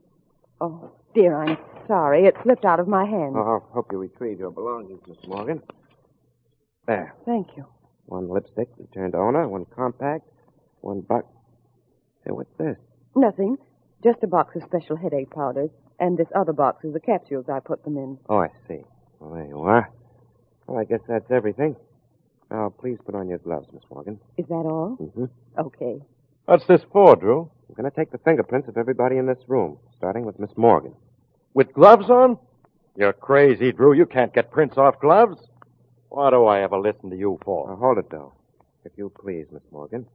Oh, 0.60 0.92
dear, 1.14 1.36
I'm 1.42 1.58
sorry. 1.86 2.26
It 2.26 2.34
slipped 2.42 2.64
out 2.64 2.80
of 2.80 2.88
my 2.88 3.04
hand. 3.04 3.34
Oh, 3.36 3.40
I'll 3.42 3.70
help 3.72 3.88
you 3.92 3.98
retrieve 3.98 4.38
your 4.38 4.50
belongings, 4.50 5.00
Miss 5.06 5.18
Morgan. 5.26 5.62
There. 6.86 7.14
Thank 7.24 7.48
you. 7.56 7.66
One 8.06 8.28
lipstick 8.28 8.68
returned 8.78 9.12
to 9.12 9.18
owner, 9.18 9.48
one 9.48 9.64
compact, 9.74 10.28
one 10.80 11.00
box. 11.00 11.26
Hey, 12.24 12.32
what's 12.32 12.56
this? 12.58 12.76
Nothing. 13.16 13.56
Just 14.02 14.18
a 14.22 14.26
box 14.26 14.54
of 14.56 14.62
special 14.62 14.96
headache 14.96 15.30
powders. 15.30 15.70
And 15.98 16.18
this 16.18 16.26
other 16.34 16.52
box 16.52 16.84
is 16.84 16.92
the 16.92 17.00
capsules 17.00 17.46
I 17.48 17.60
put 17.60 17.84
them 17.84 17.96
in. 17.96 18.18
Oh, 18.28 18.38
I 18.38 18.48
see. 18.68 18.80
Well, 19.20 19.32
there 19.34 19.46
you 19.46 19.60
are. 19.60 19.90
Well, 20.66 20.78
I 20.78 20.84
guess 20.84 21.00
that's 21.08 21.30
everything. 21.30 21.76
Now, 22.50 22.72
please 22.78 22.98
put 23.04 23.14
on 23.14 23.28
your 23.28 23.38
gloves, 23.38 23.68
Miss 23.72 23.82
Morgan. 23.90 24.18
Is 24.36 24.46
that 24.48 24.54
all? 24.54 24.96
Mm-hmm. 25.00 25.24
Okay. 25.58 26.02
What's 26.44 26.66
this 26.66 26.82
for, 26.92 27.16
Drew? 27.16 27.50
I'm 27.68 27.74
going 27.74 27.90
to 27.90 27.96
take 27.96 28.10
the 28.12 28.18
fingerprints 28.18 28.68
of 28.68 28.76
everybody 28.76 29.16
in 29.16 29.26
this 29.26 29.38
room, 29.48 29.78
starting 29.96 30.24
with 30.24 30.38
Miss 30.38 30.50
Morgan. 30.56 30.94
With 31.54 31.72
gloves 31.72 32.10
on? 32.10 32.38
You're 32.96 33.12
crazy, 33.12 33.72
Drew. 33.72 33.92
You 33.94 34.06
can't 34.06 34.32
get 34.34 34.50
prints 34.50 34.76
off 34.76 35.00
gloves. 35.00 35.38
What 36.10 36.30
do 36.30 36.44
I 36.46 36.60
ever 36.62 36.78
listen 36.78 37.10
to 37.10 37.16
you 37.16 37.32
Now, 37.32 37.44
for? 37.44 37.76
hold 37.76 37.98
it, 37.98 38.08
Bill. 38.10 38.32
If 38.84 38.92
you 38.96 39.10
please, 39.20 39.46
Miss 39.50 39.62
Morgan. 39.72 40.06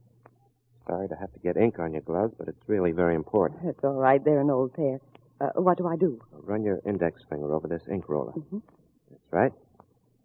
Sorry 0.86 1.08
to 1.08 1.14
have 1.16 1.32
to 1.32 1.38
get 1.40 1.56
ink 1.56 1.78
on 1.78 1.92
your 1.92 2.02
gloves, 2.02 2.34
but 2.38 2.48
it's 2.48 2.62
really 2.68 2.92
very 2.92 3.14
important. 3.14 3.60
It's 3.64 3.84
all 3.84 3.94
right. 3.94 4.24
They're 4.24 4.40
an 4.40 4.50
old 4.50 4.72
pair. 4.74 5.00
Uh, 5.40 5.48
what 5.60 5.76
do 5.78 5.86
I 5.86 5.96
do? 5.96 6.20
Now, 6.32 6.38
run 6.42 6.64
your 6.64 6.80
index 6.86 7.22
finger 7.28 7.52
over 7.54 7.68
this 7.68 7.82
ink 7.90 8.08
roller. 8.08 8.32
Mhm. 8.32 8.62
That's 9.10 9.32
right. 9.32 9.52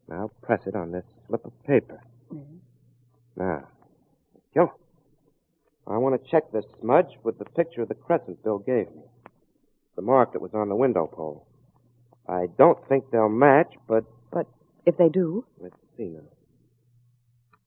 Now 0.08 0.30
press 0.42 0.66
it 0.68 0.76
on 0.76 0.92
this 0.92 1.06
slip 1.28 1.44
of 1.46 1.52
paper. 1.64 2.00
Now, 3.36 3.68
go. 4.54 4.72
I 5.88 5.98
want 5.98 6.22
to 6.22 6.32
check 6.32 6.52
this 6.52 6.66
smudge 6.82 7.18
with 7.24 7.38
the 7.38 7.46
picture 7.46 7.82
of 7.84 7.90
the 7.90 7.96
crescent 7.96 8.44
Bill 8.44 8.60
gave 8.60 8.88
me. 8.96 9.04
The 9.96 10.02
mark 10.02 10.34
that 10.34 10.42
was 10.42 10.54
on 10.54 10.70
the 10.70 10.76
window 10.76 11.08
pole. 11.08 11.48
I 12.28 12.48
don't 12.58 12.78
think 12.90 13.12
they'll 13.12 13.30
match, 13.30 13.74
but 13.88 14.04
But 14.32 14.48
if 14.86 14.98
they 14.98 15.10
do, 15.10 15.46
let's 15.60 15.76
see 15.96 16.06
now. 16.06 16.22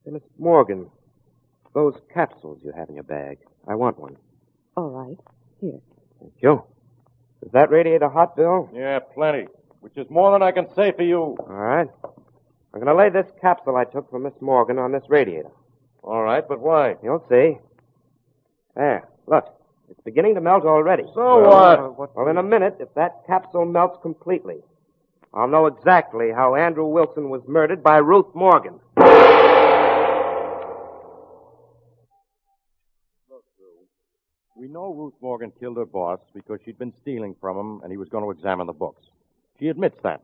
Hey, 0.05 0.11
Miss 0.11 0.23
Morgan, 0.39 0.91
those 1.75 1.95
capsules 2.13 2.61
you 2.65 2.73
have 2.77 2.89
in 2.89 2.97
your 2.97 3.05
bag. 3.05 3.39
I 3.69 3.75
want 3.77 3.99
one. 3.99 4.17
all 4.77 4.91
right. 4.91 5.17
Here. 5.61 5.81
Thank 6.21 6.33
you. 6.43 6.65
Is 7.43 7.53
that 7.53 7.71
radiator 7.71 8.09
hot, 8.09 8.35
Bill? 8.37 8.69
Yeah, 8.75 8.99
plenty. 8.99 9.47
Which 9.81 9.97
is 9.97 10.07
more 10.11 10.33
than 10.33 10.43
I 10.43 10.51
can 10.51 10.67
say 10.75 10.93
for 10.93 11.03
you. 11.03 11.21
All 11.39 11.47
right. 11.47 11.89
I'm 12.75 12.81
going 12.81 12.87
to 12.87 12.95
lay 12.95 13.11
this 13.11 13.31
capsule 13.41 13.77
I 13.77 13.85
took 13.85 14.11
from 14.11 14.25
Miss 14.25 14.33
Morgan 14.41 14.79
on 14.79 14.91
this 14.93 15.05
radiator. 15.09 15.51
All 16.03 16.23
right, 16.23 16.47
but 16.47 16.61
why? 16.61 16.97
You'll 17.03 17.25
see. 17.29 17.59
There, 18.79 19.09
look. 19.27 19.45
It's 19.91 20.01
beginning 20.05 20.37
to 20.37 20.41
melt 20.41 20.65
already. 20.65 21.03
So 21.13 21.43
well, 21.43 21.95
what? 21.97 22.15
Well, 22.15 22.29
in 22.29 22.37
a 22.37 22.43
minute, 22.45 22.77
if 22.79 22.95
that 22.95 23.27
capsule 23.27 23.65
melts 23.65 23.99
completely, 24.03 24.59
I'll 25.35 25.49
know 25.49 25.67
exactly 25.67 26.31
how 26.31 26.55
Andrew 26.55 26.87
Wilson 26.87 27.29
was 27.29 27.43
murdered 27.49 27.83
by 27.83 27.97
Ruth 27.97 28.33
Morgan. 28.35 28.79
Look, 33.29 33.45
we 34.57 34.69
know 34.69 34.95
Ruth 34.95 35.15
Morgan 35.21 35.53
killed 35.59 35.79
her 35.79 35.87
boss 35.87 36.21
because 36.33 36.61
she'd 36.65 36.79
been 36.79 36.93
stealing 37.03 37.35
from 37.41 37.59
him 37.59 37.81
and 37.83 37.91
he 37.91 37.97
was 37.97 38.09
going 38.09 38.23
to 38.23 38.31
examine 38.31 38.69
the 38.69 38.73
books. 38.73 39.03
She 39.59 39.67
admits 39.67 39.99
that. 40.05 40.23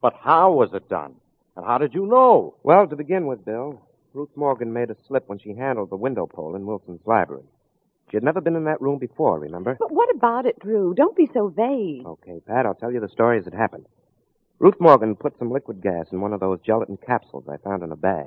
But 0.00 0.14
how 0.18 0.52
was 0.52 0.70
it 0.72 0.88
done? 0.88 1.16
And 1.56 1.66
how 1.66 1.76
did 1.76 1.92
you 1.92 2.06
know? 2.06 2.54
Well, 2.62 2.86
to 2.86 2.96
begin 2.96 3.26
with, 3.26 3.44
Bill, 3.44 3.82
Ruth 4.14 4.30
Morgan 4.34 4.72
made 4.72 4.88
a 4.90 4.96
slip 5.06 5.28
when 5.28 5.38
she 5.38 5.54
handled 5.54 5.90
the 5.90 5.96
window 5.96 6.26
pole 6.26 6.56
in 6.56 6.64
Wilson's 6.64 7.04
library. 7.04 7.42
She 8.12 8.16
had 8.16 8.24
never 8.24 8.42
been 8.42 8.56
in 8.56 8.64
that 8.64 8.82
room 8.82 8.98
before, 8.98 9.38
remember? 9.38 9.74
But 9.80 9.90
what 9.90 10.14
about 10.14 10.44
it, 10.44 10.58
Drew? 10.58 10.92
Don't 10.92 11.16
be 11.16 11.30
so 11.32 11.48
vague. 11.48 12.04
Okay, 12.04 12.42
Pat, 12.46 12.66
I'll 12.66 12.74
tell 12.74 12.92
you 12.92 13.00
the 13.00 13.08
story 13.08 13.38
as 13.38 13.46
it 13.46 13.54
happened. 13.54 13.86
Ruth 14.58 14.78
Morgan 14.78 15.16
put 15.16 15.38
some 15.38 15.50
liquid 15.50 15.80
gas 15.80 16.08
in 16.12 16.20
one 16.20 16.34
of 16.34 16.40
those 16.40 16.60
gelatin 16.60 16.98
capsules 16.98 17.44
I 17.48 17.56
found 17.56 17.82
in 17.82 17.90
a 17.90 17.96
bag. 17.96 18.26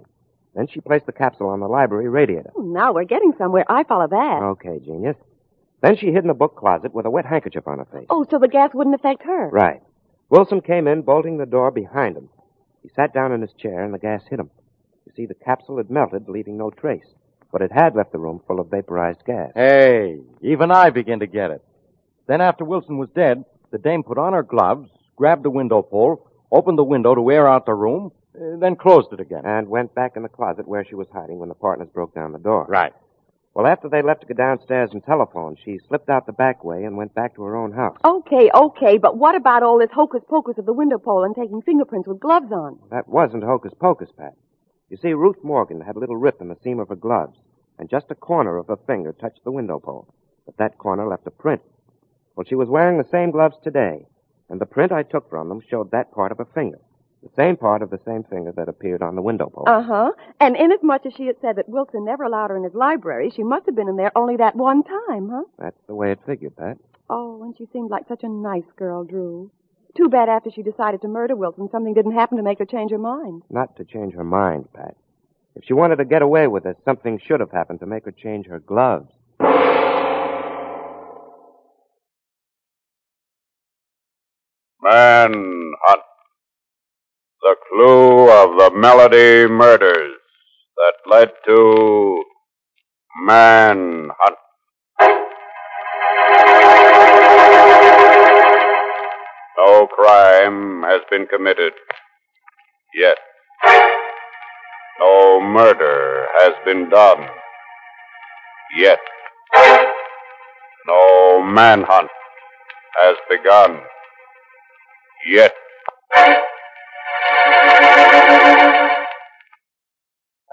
Then 0.55 0.65
she 0.65 0.81
placed 0.81 1.05
the 1.05 1.11
capsule 1.11 1.49
on 1.49 1.59
the 1.59 1.67
library 1.67 2.09
radiator. 2.09 2.49
Oh, 2.55 2.63
now 2.63 2.93
we're 2.93 3.03
getting 3.03 3.33
somewhere. 3.37 3.63
I 3.69 3.83
follow 3.83 4.07
that. 4.07 4.39
Okay, 4.41 4.79
genius. 4.83 5.17
Then 5.81 5.95
she 5.97 6.07
hid 6.07 6.23
in 6.23 6.31
a 6.31 6.33
book 6.33 6.55
closet 6.55 6.91
with 6.91 7.05
a 7.05 7.11
wet 7.11 7.27
handkerchief 7.27 7.67
on 7.67 7.77
her 7.77 7.85
face. 7.85 8.07
Oh, 8.09 8.25
so 8.31 8.39
the 8.39 8.47
gas 8.47 8.71
wouldn't 8.73 8.95
affect 8.95 9.21
her. 9.21 9.49
Right. 9.49 9.83
Wilson 10.31 10.61
came 10.61 10.87
in, 10.87 11.03
bolting 11.03 11.37
the 11.37 11.45
door 11.45 11.69
behind 11.69 12.17
him. 12.17 12.29
He 12.81 12.89
sat 12.95 13.13
down 13.13 13.31
in 13.31 13.41
his 13.41 13.53
chair, 13.53 13.83
and 13.83 13.93
the 13.93 13.99
gas 13.99 14.23
hit 14.27 14.39
him. 14.39 14.49
You 15.05 15.11
see, 15.15 15.27
the 15.27 15.35
capsule 15.35 15.77
had 15.77 15.91
melted, 15.91 16.27
leaving 16.27 16.57
no 16.57 16.71
trace. 16.71 17.05
But 17.55 17.61
it 17.61 17.71
had 17.71 17.95
left 17.95 18.11
the 18.11 18.17
room 18.19 18.41
full 18.45 18.59
of 18.59 18.69
vaporized 18.69 19.23
gas. 19.23 19.49
Hey, 19.55 20.19
even 20.41 20.71
I 20.71 20.89
begin 20.89 21.21
to 21.21 21.25
get 21.25 21.51
it. 21.51 21.63
Then 22.27 22.41
after 22.41 22.65
Wilson 22.65 22.97
was 22.97 23.07
dead, 23.15 23.45
the 23.71 23.77
dame 23.77 24.03
put 24.03 24.17
on 24.17 24.33
her 24.33 24.43
gloves, 24.43 24.89
grabbed 25.15 25.43
the 25.45 25.49
window 25.49 25.81
pole, 25.81 26.29
opened 26.51 26.77
the 26.77 26.83
window 26.83 27.15
to 27.15 27.31
air 27.31 27.47
out 27.47 27.65
the 27.65 27.73
room, 27.73 28.11
uh, 28.35 28.57
then 28.59 28.75
closed 28.75 29.13
it 29.13 29.21
again. 29.21 29.43
And 29.45 29.69
went 29.69 29.95
back 29.95 30.17
in 30.17 30.23
the 30.23 30.27
closet 30.27 30.67
where 30.67 30.83
she 30.83 30.95
was 30.95 31.07
hiding 31.13 31.39
when 31.39 31.47
the 31.47 31.55
partners 31.55 31.87
broke 31.93 32.13
down 32.13 32.33
the 32.33 32.39
door. 32.39 32.65
Right. 32.67 32.91
Well, 33.53 33.67
after 33.67 33.87
they 33.87 34.01
left 34.01 34.27
to 34.27 34.27
go 34.27 34.33
downstairs 34.33 34.89
and 34.91 35.01
telephone, 35.05 35.55
she 35.63 35.79
slipped 35.87 36.09
out 36.09 36.25
the 36.25 36.33
back 36.33 36.65
way 36.65 36.83
and 36.83 36.97
went 36.97 37.15
back 37.15 37.35
to 37.35 37.43
her 37.43 37.55
own 37.55 37.71
house. 37.71 37.95
Okay, 38.03 38.49
okay, 38.53 38.97
but 38.97 39.17
what 39.17 39.33
about 39.33 39.63
all 39.63 39.79
this 39.79 39.91
hocus 39.95 40.23
pocus 40.29 40.57
of 40.57 40.65
the 40.65 40.73
window 40.73 40.97
pole 40.97 41.23
and 41.23 41.33
taking 41.33 41.61
fingerprints 41.61 42.09
with 42.09 42.19
gloves 42.19 42.51
on? 42.51 42.79
That 42.91 43.07
wasn't 43.07 43.45
hocus 43.45 43.71
pocus, 43.79 44.09
Pat. 44.17 44.33
You 44.89 44.97
see, 44.97 45.13
Ruth 45.13 45.43
Morgan 45.43 45.81
had 45.81 45.95
a 45.95 45.99
little 45.99 46.17
rip 46.17 46.41
in 46.41 46.49
the 46.49 46.57
seam 46.63 46.79
of 46.79 46.89
her 46.89 46.95
gloves, 46.95 47.37
and 47.77 47.89
just 47.89 48.11
a 48.11 48.15
corner 48.15 48.57
of 48.57 48.67
her 48.67 48.77
finger 48.87 49.11
touched 49.13 49.43
the 49.43 49.51
window 49.51 49.79
pole. 49.79 50.07
But 50.45 50.57
that 50.57 50.77
corner 50.77 51.07
left 51.07 51.27
a 51.27 51.31
print. 51.31 51.61
Well, 52.35 52.45
she 52.47 52.55
was 52.55 52.69
wearing 52.69 52.97
the 52.97 53.09
same 53.09 53.31
gloves 53.31 53.55
today, 53.63 54.05
and 54.49 54.59
the 54.59 54.65
print 54.65 54.91
I 54.91 55.03
took 55.03 55.29
from 55.29 55.49
them 55.49 55.61
showed 55.61 55.91
that 55.91 56.11
part 56.11 56.31
of 56.31 56.37
her 56.37 56.47
finger. 56.53 56.79
The 57.23 57.29
same 57.35 57.57
part 57.57 57.81
of 57.81 57.89
the 57.89 57.99
same 58.05 58.23
finger 58.23 58.51
that 58.51 58.69
appeared 58.69 59.01
on 59.01 59.15
the 59.15 59.21
window 59.21 59.49
pole. 59.49 59.63
Uh 59.67 59.81
huh. 59.81 60.11
And 60.39 60.55
inasmuch 60.55 61.07
as 61.07 61.13
she 61.13 61.25
had 61.25 61.37
said 61.41 61.55
that 61.55 61.67
Wilson 61.67 62.05
never 62.05 62.23
allowed 62.23 62.51
her 62.51 62.57
in 62.57 62.63
his 62.63 62.75
library, 62.75 63.31
she 63.31 63.41
must 63.41 63.65
have 63.65 63.75
been 63.75 63.89
in 63.89 63.95
there 63.95 64.11
only 64.15 64.37
that 64.37 64.55
one 64.55 64.83
time, 64.83 65.29
huh? 65.29 65.43
That's 65.57 65.81
the 65.87 65.95
way 65.95 66.11
it 66.11 66.19
figured, 66.25 66.55
Pat. 66.55 66.77
Oh, 67.09 67.41
and 67.41 67.57
she 67.57 67.67
seemed 67.73 67.89
like 67.89 68.07
such 68.07 68.23
a 68.23 68.29
nice 68.29 68.69
girl, 68.75 69.03
Drew. 69.03 69.49
Too 69.97 70.09
bad 70.09 70.29
after 70.29 70.51
she 70.51 70.61
decided 70.61 71.01
to 71.01 71.07
murder 71.07 71.35
Wilson, 71.35 71.69
something 71.71 71.93
didn't 71.93 72.13
happen 72.13 72.37
to 72.37 72.43
make 72.43 72.59
her 72.59 72.65
change 72.65 72.91
her 72.91 72.97
mind. 72.97 73.43
Not 73.49 73.75
to 73.77 73.85
change 73.85 74.13
her 74.13 74.23
mind, 74.23 74.67
Pat. 74.73 74.95
If 75.55 75.63
she 75.65 75.73
wanted 75.73 75.97
to 75.97 76.05
get 76.05 76.21
away 76.21 76.47
with 76.47 76.65
it, 76.65 76.77
something 76.83 77.19
should 77.25 77.39
have 77.39 77.51
happened 77.51 77.79
to 77.79 77.85
make 77.85 78.03
her 78.05 78.11
change 78.11 78.47
her 78.47 78.59
gloves. 78.59 79.09
Manhunt. 84.81 86.03
The 87.41 87.55
clue 87.71 88.29
of 88.29 88.57
the 88.57 88.71
Melody 88.75 89.47
murders 89.47 90.17
that 90.77 90.93
led 91.09 91.31
to 91.47 92.23
Manhunt. 93.25 94.37
No 99.57 99.87
crime 99.87 100.83
has 100.83 101.01
been 101.09 101.27
committed 101.27 101.73
yet. 102.93 103.17
No 104.99 105.41
murder 105.41 106.25
has 106.39 106.53
been 106.65 106.89
done 106.89 107.27
yet. 108.77 108.99
No 110.87 111.41
manhunt 111.43 112.09
has 113.01 113.15
begun 113.29 113.79
yet. 115.27 115.53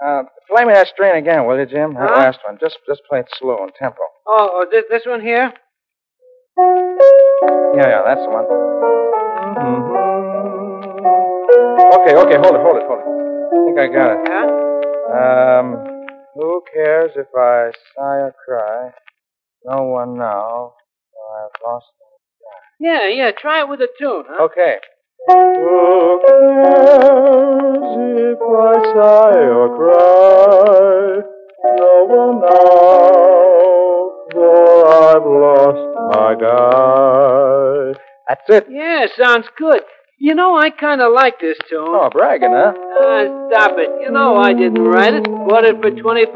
Uh, 0.05 0.23
play 0.49 0.65
me 0.65 0.73
that 0.73 0.87
strain 0.87 1.15
again, 1.15 1.45
will 1.45 1.57
you, 1.57 1.65
Jim? 1.65 1.93
That 1.93 2.09
Huh? 2.09 2.15
last 2.19 2.39
one. 2.45 2.57
Just 2.59 2.77
just 2.87 3.01
play 3.09 3.19
it 3.19 3.29
slow 3.39 3.57
and 3.63 3.71
tempo. 3.75 4.01
Oh, 4.27 4.49
oh 4.53 4.65
this, 4.69 4.83
this 4.89 5.05
one 5.05 5.21
here? 5.21 5.53
Yeah, 7.75 7.87
yeah, 7.87 8.01
that's 8.05 8.21
the 8.21 8.29
one. 8.29 8.45
Okay, 11.93 12.15
okay, 12.15 12.37
hold 12.37 12.55
it, 12.55 12.61
hold 12.61 12.77
it, 12.77 12.83
hold 12.87 12.99
it. 12.99 13.02
I 13.73 13.75
think 13.75 13.91
I 13.91 13.93
got 13.93 14.11
it. 14.11 14.19
Yeah? 14.29 14.45
Um, 15.59 15.67
who 16.35 16.61
cares 16.71 17.11
if 17.15 17.27
I 17.35 17.71
sigh 17.95 18.19
or 18.21 18.33
cry? 18.45 18.91
No 19.65 19.83
one 19.83 20.15
now. 20.17 20.73
for 21.11 21.45
I've 21.45 21.51
lost. 21.65 21.87
My 21.99 22.05
guy. 22.45 22.59
Yeah, 22.79 23.07
yeah, 23.07 23.31
try 23.31 23.61
it 23.61 23.69
with 23.69 23.81
a 23.81 23.87
tune, 23.97 24.25
huh? 24.27 24.43
Okay. 24.43 24.75
Who 25.27 26.21
cares 26.27 27.97
if 28.31 28.39
I 28.41 28.73
sigh 28.93 29.39
or 29.41 29.69
cry? 29.75 31.21
No 31.77 32.05
one 32.09 32.41
now, 32.41 34.11
for 34.33 34.87
I've 34.87 35.25
lost 35.25 35.85
my 36.15 36.31
guy. 36.39 37.99
That's 38.29 38.49
it. 38.49 38.67
Yeah, 38.69 39.07
sounds 39.17 39.47
good. 39.57 39.81
You 40.23 40.31
know, 40.35 40.55
I 40.55 40.69
kind 40.71 41.01
of 41.03 41.11
like 41.11 41.35
this 41.43 41.57
tune. 41.67 41.83
Oh, 41.83 42.07
bragging, 42.07 42.55
huh? 42.55 42.71
Ah, 42.71 43.27
stop 43.51 43.75
it. 43.75 43.91
You 43.99 44.07
know 44.07 44.39
I 44.39 44.53
didn't 44.55 44.79
write 44.87 45.13
it. 45.19 45.27
Bought 45.27 45.67
it 45.67 45.75
for 45.83 45.91
$25 45.91 46.31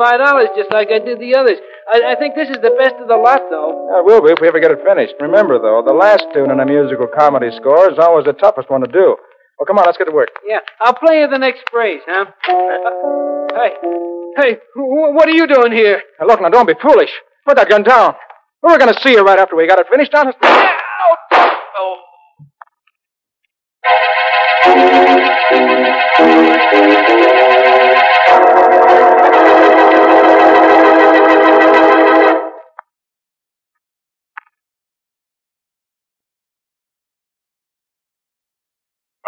just 0.60 0.67
like 0.75 0.91
I 0.91 1.00
did 1.00 1.24
the 1.24 1.32
others. 1.39 1.56
I, 1.88 2.12
I 2.12 2.15
think 2.20 2.36
this 2.36 2.50
is 2.51 2.60
the 2.60 2.75
best 2.75 3.00
of 3.00 3.08
the 3.08 3.15
lot, 3.15 3.48
though. 3.48 3.88
Yeah, 3.88 4.03
it 4.03 4.06
will 4.06 4.20
be 4.20 4.36
if 4.36 4.44
we 4.44 4.50
ever 4.51 4.60
get 4.60 4.72
it 4.75 4.84
finished. 4.84 5.15
Remember, 5.24 5.56
though, 5.56 5.79
the 5.88 5.96
last 5.96 6.27
tune 6.36 6.51
in 6.51 6.60
a 6.60 6.65
musical 6.67 7.08
comedy 7.08 7.48
score 7.56 7.88
is 7.88 7.96
always 7.98 8.27
the 8.27 8.36
toughest 8.36 8.67
one 8.70 8.82
to 8.84 8.91
do. 8.91 9.15
Well, 9.56 9.63
come 9.65 9.79
on, 9.79 9.86
let's 9.88 9.98
get 9.98 10.12
to 10.12 10.12
work. 10.12 10.36
Yeah, 10.46 10.60
I'll 10.84 10.94
play 11.00 11.24
you 11.24 11.27
the 11.32 11.39
next 11.39 11.63
phrase, 11.72 12.03
huh? 12.03 12.27
Uh, 12.27 13.56
hey, 13.56 13.72
hey, 14.36 14.51
wh- 14.75 15.15
what 15.15 15.32
are 15.32 15.38
you 15.39 15.48
doing 15.48 15.72
here? 15.72 16.03
Now, 16.20 16.27
look, 16.27 16.41
now, 16.44 16.50
don't 16.51 16.67
be 16.67 16.75
foolish. 16.84 17.10
Put 17.48 17.56
that 17.56 17.70
gun 17.72 17.84
down. 17.84 18.15
We're 18.62 18.77
going 18.84 18.94
to 18.94 19.00
see 19.00 19.15
you 19.15 19.24
right 19.24 19.39
after 19.39 19.56
we 19.56 19.63
got 19.65 19.79
it 19.79 19.88
finished, 19.89 20.12
honest. 20.13 20.38
Oh. 20.44 22.03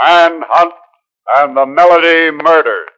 Manhunt 0.02 0.74
and 1.38 1.58
the 1.58 1.66
Melody 1.66 2.32
Murders. 2.32 2.90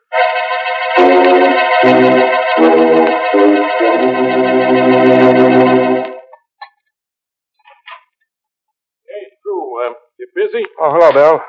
Hey, 9.07 9.25
Drew, 9.43 9.87
um, 9.87 9.95
you 10.19 10.27
busy? 10.35 10.65
Oh, 10.81 10.91
hello, 10.93 11.11
Bill. 11.13 11.41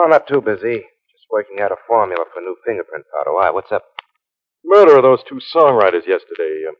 Oh, 0.00 0.06
not 0.06 0.28
too 0.28 0.40
busy. 0.40 0.86
Just 1.10 1.26
working 1.28 1.58
out 1.60 1.72
a 1.72 1.76
formula 1.88 2.24
for 2.32 2.40
new 2.40 2.54
fingerprint 2.64 3.04
powder. 3.10 3.34
Why? 3.34 3.50
What's 3.50 3.72
up? 3.72 3.82
Murder 4.64 4.98
of 4.98 5.02
those 5.02 5.24
two 5.28 5.40
songwriters 5.52 6.06
yesterday. 6.06 6.66
Um, 6.68 6.76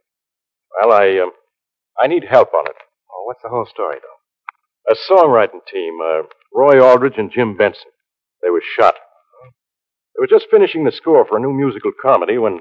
well, 0.70 0.92
I, 0.92 1.18
um, 1.18 1.32
I 2.00 2.06
need 2.06 2.26
help 2.30 2.54
on 2.54 2.66
it. 2.68 2.76
Oh, 3.10 3.24
what's 3.26 3.42
the 3.42 3.48
whole 3.48 3.66
story, 3.66 3.96
though? 3.98 4.92
A 4.92 4.94
songwriting 5.10 5.66
team, 5.70 5.98
uh, 6.00 6.22
Roy 6.54 6.80
Aldrich 6.80 7.18
and 7.18 7.32
Jim 7.32 7.56
Benson. 7.56 7.90
They 8.40 8.50
were 8.50 8.62
shot. 8.78 8.94
They 10.14 10.20
were 10.20 10.38
just 10.38 10.46
finishing 10.48 10.84
the 10.84 10.92
score 10.92 11.26
for 11.26 11.38
a 11.38 11.40
new 11.40 11.52
musical 11.52 11.90
comedy 12.00 12.38
when 12.38 12.60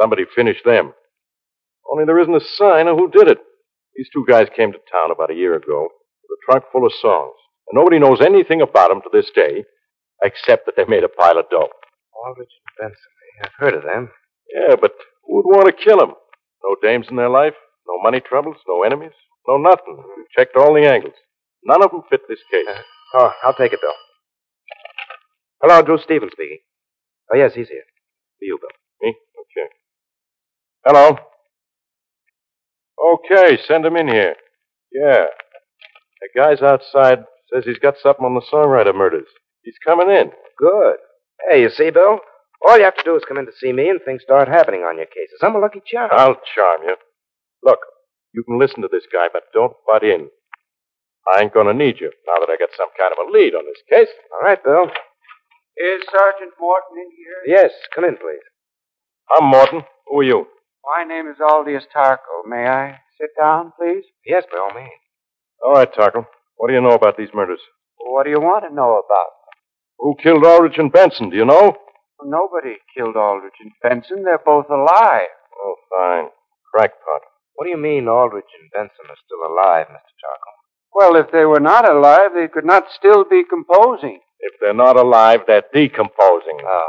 somebody 0.00 0.22
finished 0.36 0.64
them. 0.64 0.92
Only 1.90 2.04
there 2.04 2.20
isn't 2.20 2.34
a 2.34 2.46
sign 2.56 2.86
of 2.86 2.96
who 2.96 3.10
did 3.10 3.26
it. 3.26 3.38
These 3.96 4.08
two 4.12 4.24
guys 4.28 4.46
came 4.56 4.70
to 4.70 4.78
town 4.92 5.10
about 5.10 5.32
a 5.32 5.36
year 5.36 5.56
ago 5.56 5.88
with 6.22 6.38
a 6.38 6.44
trunk 6.46 6.66
full 6.70 6.86
of 6.86 6.92
songs, 6.92 7.34
and 7.68 7.76
nobody 7.76 7.98
knows 7.98 8.20
anything 8.20 8.62
about 8.62 8.90
them 8.90 9.00
to 9.02 9.10
this 9.12 9.30
day, 9.34 9.64
except 10.22 10.66
that 10.66 10.76
they 10.76 10.84
made 10.84 11.04
a 11.04 11.08
pile 11.08 11.38
of 11.38 11.48
dough. 11.50 11.68
Aldrich 12.26 12.48
and 12.78 12.90
Benson. 12.90 13.12
I've 13.42 13.52
heard 13.58 13.74
of 13.74 13.82
them. 13.82 14.10
Yeah, 14.52 14.76
but 14.80 14.92
who 15.24 15.36
would 15.36 15.46
want 15.46 15.66
to 15.66 15.84
kill 15.84 15.98
them? 15.98 16.14
No 16.62 16.76
dames 16.82 17.06
in 17.10 17.16
their 17.16 17.30
life, 17.30 17.54
no 17.86 18.02
money 18.02 18.20
troubles, 18.20 18.56
no 18.68 18.82
enemies, 18.82 19.16
no 19.48 19.56
nothing. 19.56 19.96
We 20.16 20.24
checked 20.36 20.56
all 20.56 20.74
the 20.74 20.86
angles. 20.86 21.14
None 21.64 21.82
of 21.82 21.90
them 21.90 22.02
fit 22.10 22.20
this 22.28 22.40
case. 22.50 22.66
Oh, 23.14 23.32
I'll 23.42 23.54
take 23.54 23.72
it, 23.72 23.80
Bill. 23.80 23.94
Hello, 25.62 25.82
Drew 25.82 25.98
Stevens 25.98 26.32
speaking. 26.32 26.58
Oh, 27.32 27.36
yes, 27.36 27.52
he's 27.54 27.68
here. 27.68 27.84
For 28.38 28.44
you, 28.44 28.58
Bill. 28.60 28.70
Me? 29.02 29.14
Okay. 29.40 29.68
Hello. 30.84 31.18
Okay, 33.14 33.58
send 33.66 33.84
him 33.84 33.96
in 33.96 34.08
here. 34.08 34.34
Yeah. 34.92 35.26
The 36.20 36.28
guy's 36.40 36.62
outside 36.62 37.24
says 37.52 37.64
he's 37.64 37.78
got 37.78 37.94
something 38.02 38.24
on 38.24 38.34
the 38.34 38.42
songwriter 38.52 38.94
murders. 38.94 39.28
He's 39.62 39.78
coming 39.84 40.10
in. 40.10 40.30
Good. 40.58 40.96
Hey, 41.50 41.62
you 41.62 41.70
see, 41.70 41.90
Bill? 41.90 42.20
All 42.66 42.76
you 42.78 42.84
have 42.84 42.96
to 42.96 43.04
do 43.04 43.16
is 43.16 43.24
come 43.26 43.38
in 43.38 43.46
to 43.46 43.52
see 43.58 43.72
me 43.72 43.88
and 43.88 44.00
things 44.04 44.22
start 44.22 44.48
happening 44.48 44.82
on 44.82 44.96
your 44.96 45.06
cases. 45.06 45.40
I'm 45.42 45.54
a 45.54 45.58
lucky 45.58 45.80
charm. 45.86 46.10
I'll 46.12 46.36
charm 46.54 46.82
you. 46.84 46.96
Look, 47.64 47.78
you 48.34 48.44
can 48.44 48.58
listen 48.58 48.82
to 48.82 48.88
this 48.90 49.04
guy, 49.12 49.28
but 49.32 49.44
don't 49.54 49.72
butt 49.86 50.04
in. 50.04 50.28
I 51.34 51.42
ain't 51.42 51.54
gonna 51.54 51.74
need 51.74 52.00
you 52.00 52.10
now 52.26 52.40
that 52.40 52.50
I 52.52 52.56
got 52.56 52.70
some 52.76 52.88
kind 52.98 53.12
of 53.12 53.26
a 53.26 53.30
lead 53.30 53.54
on 53.54 53.64
this 53.64 53.80
case. 53.88 54.08
All 54.32 54.40
right, 54.42 54.62
Bill. 54.62 54.84
Is 55.76 56.02
Sergeant 56.10 56.52
Morton 56.60 56.96
in 56.98 57.10
here? 57.16 57.56
Yes, 57.56 57.70
come 57.94 58.04
in, 58.04 58.16
please. 58.16 58.44
I'm 59.36 59.44
Morton. 59.46 59.82
Who 60.08 60.20
are 60.20 60.24
you? 60.24 60.46
My 60.84 61.04
name 61.04 61.28
is 61.28 61.36
Aldius 61.40 61.84
Tarkle. 61.94 62.46
May 62.46 62.66
I 62.66 62.98
sit 63.18 63.30
down, 63.38 63.72
please? 63.78 64.04
Yes, 64.26 64.44
by 64.50 64.58
all 64.58 64.74
means. 64.74 64.90
All 65.64 65.72
right, 65.74 65.92
Tarkle. 65.92 66.26
What 66.56 66.68
do 66.68 66.74
you 66.74 66.80
know 66.80 66.94
about 66.94 67.16
these 67.16 67.28
murders? 67.34 67.60
What 67.98 68.24
do 68.24 68.30
you 68.30 68.40
want 68.40 68.64
to 68.68 68.74
know 68.74 69.00
about? 69.00 69.39
Who 70.00 70.16
killed 70.22 70.46
Aldrich 70.46 70.78
and 70.78 70.90
Benson? 70.90 71.30
Do 71.30 71.36
you 71.36 71.44
know? 71.44 71.76
Nobody 72.24 72.76
killed 72.96 73.16
Aldrich 73.16 73.54
and 73.60 73.72
Benson. 73.82 74.24
They're 74.24 74.40
both 74.44 74.66
alive. 74.70 75.28
Oh, 75.62 75.74
fine. 75.90 76.28
Crackpot. 76.72 77.22
What 77.54 77.64
do 77.66 77.70
you 77.70 77.76
mean 77.76 78.08
Aldrich 78.08 78.48
and 78.58 78.70
Benson 78.72 79.04
are 79.08 79.20
still 79.24 79.44
alive, 79.44 79.86
Mr. 79.88 80.14
Charcoal? 80.20 80.56
Well, 80.94 81.16
if 81.16 81.30
they 81.30 81.44
were 81.44 81.60
not 81.60 81.88
alive, 81.88 82.30
they 82.34 82.48
could 82.48 82.64
not 82.64 82.84
still 82.96 83.24
be 83.24 83.44
composing. 83.44 84.20
If 84.40 84.54
they're 84.60 84.74
not 84.74 84.96
alive, 84.96 85.40
they're 85.46 85.64
decomposing. 85.72 86.58
Ah. 86.66 86.82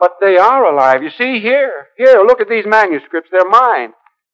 But 0.00 0.16
they 0.20 0.36
are 0.36 0.66
alive. 0.66 1.02
You 1.02 1.10
see, 1.10 1.40
here. 1.40 1.88
Here, 1.96 2.22
look 2.26 2.40
at 2.40 2.48
these 2.48 2.66
manuscripts. 2.66 3.30
They're 3.30 3.48
mine. 3.48 3.92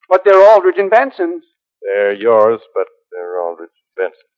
But 0.09 0.23
they're 0.25 0.43
Aldrich 0.43 0.79
and 0.79 0.91
Benson's. 0.91 1.45
They're 1.83 2.15
yours, 2.15 2.61
but 2.75 2.87
they're 3.13 3.41
Aldrich 3.41 3.71
and 3.71 4.07
Benson. 4.07 4.29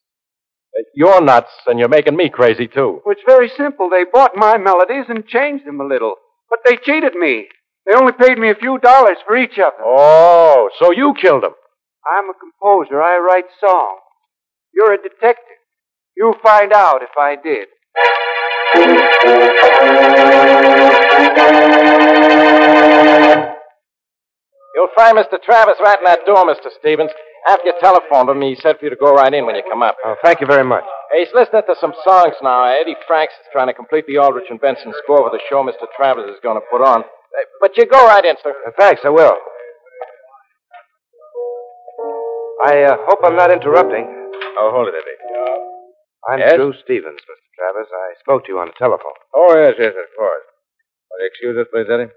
You're 0.94 1.20
nuts, 1.20 1.52
and 1.66 1.78
you're 1.78 1.88
making 1.88 2.16
me 2.16 2.28
crazy, 2.28 2.66
too. 2.66 3.00
Well, 3.04 3.12
it's 3.12 3.22
very 3.26 3.48
simple. 3.56 3.88
They 3.88 4.04
bought 4.04 4.36
my 4.36 4.58
melodies 4.58 5.06
and 5.08 5.26
changed 5.26 5.66
them 5.66 5.80
a 5.80 5.86
little. 5.86 6.16
But 6.50 6.60
they 6.64 6.76
cheated 6.76 7.14
me. 7.14 7.48
They 7.86 7.94
only 7.94 8.12
paid 8.12 8.38
me 8.38 8.50
a 8.50 8.54
few 8.54 8.78
dollars 8.78 9.18
for 9.26 9.36
each 9.36 9.58
of 9.58 9.72
them. 9.76 9.84
Oh, 9.84 10.70
so 10.78 10.90
you 10.90 11.14
killed 11.20 11.42
them. 11.42 11.54
I'm 12.06 12.30
a 12.30 12.34
composer. 12.34 13.00
I 13.00 13.18
write 13.18 13.46
songs. 13.60 14.00
You're 14.72 14.94
a 14.94 15.02
detective. 15.02 15.58
You 16.16 16.34
find 16.42 16.72
out 16.72 17.02
if 17.02 17.16
I 17.18 17.36
did. 17.36 17.68
You'll 24.74 24.88
find 24.96 25.16
Mr. 25.16 25.42
Travers 25.42 25.76
right 25.80 25.98
in 25.98 26.04
that 26.04 26.26
door, 26.26 26.44
Mr. 26.46 26.70
Stevens. 26.80 27.10
After 27.46 27.66
you 27.66 27.74
telephoned 27.80 28.28
him, 28.30 28.40
he 28.40 28.56
said 28.56 28.78
for 28.78 28.84
you 28.86 28.90
to 28.90 28.96
go 28.96 29.12
right 29.12 29.32
in 29.32 29.44
when 29.44 29.54
you 29.54 29.62
come 29.70 29.82
up. 29.82 29.96
Oh, 30.04 30.16
thank 30.24 30.40
you 30.40 30.46
very 30.46 30.64
much. 30.64 30.84
Hey, 31.12 31.24
he's 31.24 31.34
listening 31.34 31.62
to 31.68 31.76
some 31.78 31.92
songs 32.06 32.34
now. 32.42 32.64
Eddie 32.64 32.96
Franks 33.06 33.34
is 33.40 33.46
trying 33.52 33.66
to 33.68 33.74
complete 33.74 34.06
the 34.06 34.16
Aldrich 34.16 34.48
and 34.48 34.60
Benson 34.60 34.92
score 35.04 35.18
for 35.28 35.30
the 35.30 35.40
show 35.50 35.62
Mr. 35.62 35.84
Travers 35.96 36.30
is 36.30 36.40
going 36.42 36.56
to 36.56 36.64
put 36.72 36.80
on. 36.80 37.00
Uh, 37.04 37.44
But 37.60 37.76
you 37.76 37.84
go 37.86 38.06
right 38.06 38.24
in, 38.24 38.36
sir. 38.42 38.54
Uh, 38.66 38.70
thanks, 38.78 39.02
I 39.04 39.10
will. 39.10 39.36
I 42.64 42.82
uh, 42.82 42.96
hope 43.04 43.20
I'm 43.24 43.36
not 43.36 43.50
interrupting. 43.52 44.08
Oh, 44.56 44.70
hold 44.72 44.88
it, 44.88 44.94
Eddie. 44.96 45.18
I'm 46.32 46.38
Yes? 46.38 46.54
Drew 46.56 46.72
Stevens, 46.82 47.20
Mr. 47.20 47.44
Travers. 47.60 47.88
I 47.92 48.14
spoke 48.20 48.46
to 48.46 48.52
you 48.52 48.58
on 48.58 48.68
the 48.68 48.78
telephone. 48.78 49.12
Oh, 49.36 49.52
yes, 49.52 49.74
yes, 49.78 49.92
of 49.92 50.08
course. 50.16 50.44
Will 51.12 51.20
you 51.20 51.26
excuse 51.28 51.56
us, 51.60 51.66
please, 51.70 51.86
Eddie? 51.92 52.08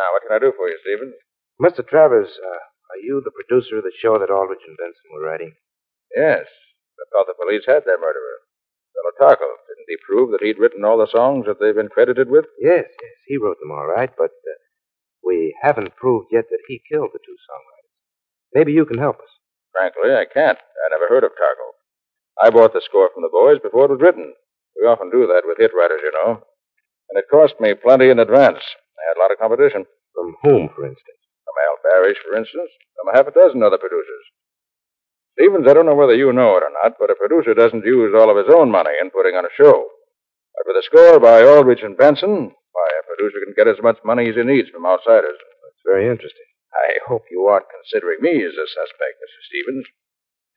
Now, 0.00 0.16
what 0.16 0.24
can 0.24 0.32
I 0.32 0.40
do 0.40 0.56
for 0.56 0.64
you, 0.64 0.80
Stevens? 0.80 1.12
Mr. 1.60 1.84
Travers, 1.84 2.32
uh, 2.32 2.60
are 2.96 3.02
you 3.04 3.20
the 3.20 3.36
producer 3.36 3.76
of 3.76 3.84
the 3.84 3.92
show 4.00 4.16
that 4.16 4.32
Aldrich 4.32 4.64
and 4.64 4.80
Benson 4.80 5.12
were 5.12 5.20
writing? 5.28 5.52
Yes. 6.16 6.48
I 6.96 7.04
thought 7.12 7.28
the 7.28 7.36
police 7.36 7.68
had 7.68 7.84
their 7.84 8.00
murderer. 8.00 8.40
Fellow 8.96 9.12
Tarkle. 9.20 9.60
Didn't 9.68 9.92
he 9.92 10.00
prove 10.08 10.32
that 10.32 10.40
he'd 10.40 10.56
written 10.58 10.88
all 10.88 10.96
the 10.96 11.12
songs 11.12 11.44
that 11.44 11.60
they've 11.60 11.76
been 11.76 11.92
credited 11.92 12.32
with? 12.32 12.48
Yes, 12.56 12.88
yes, 12.88 13.16
he 13.28 13.36
wrote 13.36 13.60
them 13.60 13.72
all 13.76 13.84
right, 13.86 14.08
but 14.16 14.32
uh, 14.32 14.56
we 15.20 15.52
haven't 15.60 15.96
proved 15.96 16.32
yet 16.32 16.48
that 16.48 16.64
he 16.66 16.80
killed 16.88 17.12
the 17.12 17.20
two 17.20 17.36
songwriters. 17.44 17.92
Maybe 18.56 18.72
you 18.72 18.86
can 18.88 18.98
help 18.98 19.20
us. 19.20 19.32
Frankly, 19.76 20.16
I 20.16 20.24
can't. 20.24 20.56
I 20.56 20.86
never 20.90 21.12
heard 21.12 21.24
of 21.24 21.36
Tarkle. 21.36 21.76
I 22.40 22.48
bought 22.48 22.72
the 22.72 22.80
score 22.84 23.10
from 23.12 23.22
the 23.22 23.28
boys 23.32 23.60
before 23.62 23.84
it 23.84 23.92
was 23.92 24.00
written. 24.00 24.32
We 24.80 24.88
often 24.88 25.10
do 25.12 25.26
that 25.28 25.44
with 25.44 25.58
hit 25.60 25.72
writers, 25.76 26.00
you 26.02 26.12
know. 26.12 26.40
And 27.10 27.20
it 27.20 27.28
cost 27.30 27.60
me 27.60 27.74
plenty 27.74 28.08
in 28.08 28.18
advance. 28.18 28.64
I 28.98 29.02
had 29.08 29.18
a 29.18 29.22
lot 29.22 29.32
of 29.32 29.38
competition. 29.38 29.86
From 30.14 30.34
whom, 30.42 30.68
for 30.74 30.86
instance? 30.86 31.20
From 31.44 31.56
Al 31.56 31.78
Barish, 31.84 32.20
for 32.24 32.34
instance. 32.36 32.70
From 32.96 33.12
a 33.12 33.16
half 33.16 33.28
a 33.28 33.34
dozen 33.34 33.62
other 33.62 33.78
producers. 33.78 34.26
Stevens, 35.38 35.66
I 35.68 35.72
don't 35.72 35.86
know 35.86 35.96
whether 35.96 36.14
you 36.14 36.32
know 36.32 36.58
it 36.58 36.66
or 36.66 36.74
not, 36.82 36.98
but 36.98 37.10
a 37.10 37.16
producer 37.16 37.54
doesn't 37.54 37.86
use 37.86 38.12
all 38.12 38.28
of 38.28 38.36
his 38.36 38.52
own 38.52 38.70
money 38.70 38.92
in 39.00 39.10
putting 39.10 39.36
on 39.36 39.46
a 39.46 39.56
show. 39.56 39.88
But 40.56 40.66
with 40.66 40.76
a 40.76 40.84
score 40.84 41.18
by 41.18 41.40
Aldrich 41.40 41.82
and 41.82 41.96
Benson, 41.96 42.52
why, 42.52 42.88
a 43.00 43.08
producer 43.08 43.40
can 43.40 43.56
get 43.56 43.70
as 43.70 43.82
much 43.82 43.98
money 44.04 44.28
as 44.28 44.36
he 44.36 44.42
needs 44.42 44.68
from 44.68 44.84
outsiders. 44.84 45.38
That's 45.38 45.86
very 45.86 46.10
interesting. 46.10 46.44
I 46.74 47.00
hope 47.08 47.24
you 47.30 47.48
aren't 47.48 47.72
considering 47.72 48.20
me 48.20 48.44
as 48.44 48.52
a 48.52 48.66
suspect, 48.68 49.16
Mr. 49.16 49.40
Stevens. 49.48 49.86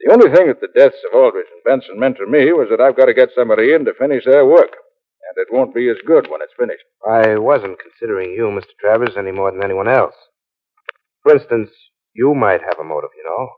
The 0.03 0.11
only 0.11 0.29
thing 0.35 0.47
that 0.51 0.59
the 0.59 0.73
deaths 0.75 0.99
of 1.07 1.15
Aldrich 1.15 1.47
and 1.47 1.63
Benson 1.63 1.97
meant 1.97 2.17
to 2.17 2.27
me 2.27 2.51
was 2.51 2.67
that 2.69 2.81
I've 2.81 2.97
got 2.97 3.05
to 3.05 3.15
get 3.15 3.31
somebody 3.31 3.71
in 3.71 3.85
to 3.85 3.93
finish 3.93 4.25
their 4.25 4.45
work. 4.45 4.75
And 5.29 5.35
it 5.37 5.53
won't 5.53 5.73
be 5.73 5.89
as 5.89 5.97
good 6.05 6.27
when 6.29 6.41
it's 6.41 6.53
finished. 6.57 6.83
I 7.07 7.37
wasn't 7.37 7.79
considering 7.79 8.31
you, 8.31 8.51
Mr. 8.51 8.75
Travers, 8.79 9.15
any 9.17 9.31
more 9.31 9.51
than 9.51 9.63
anyone 9.63 9.87
else. 9.87 10.15
For 11.23 11.33
instance, 11.33 11.69
you 12.13 12.35
might 12.35 12.61
have 12.61 12.79
a 12.79 12.83
motive, 12.83 13.11
you 13.15 13.23
know. 13.23 13.49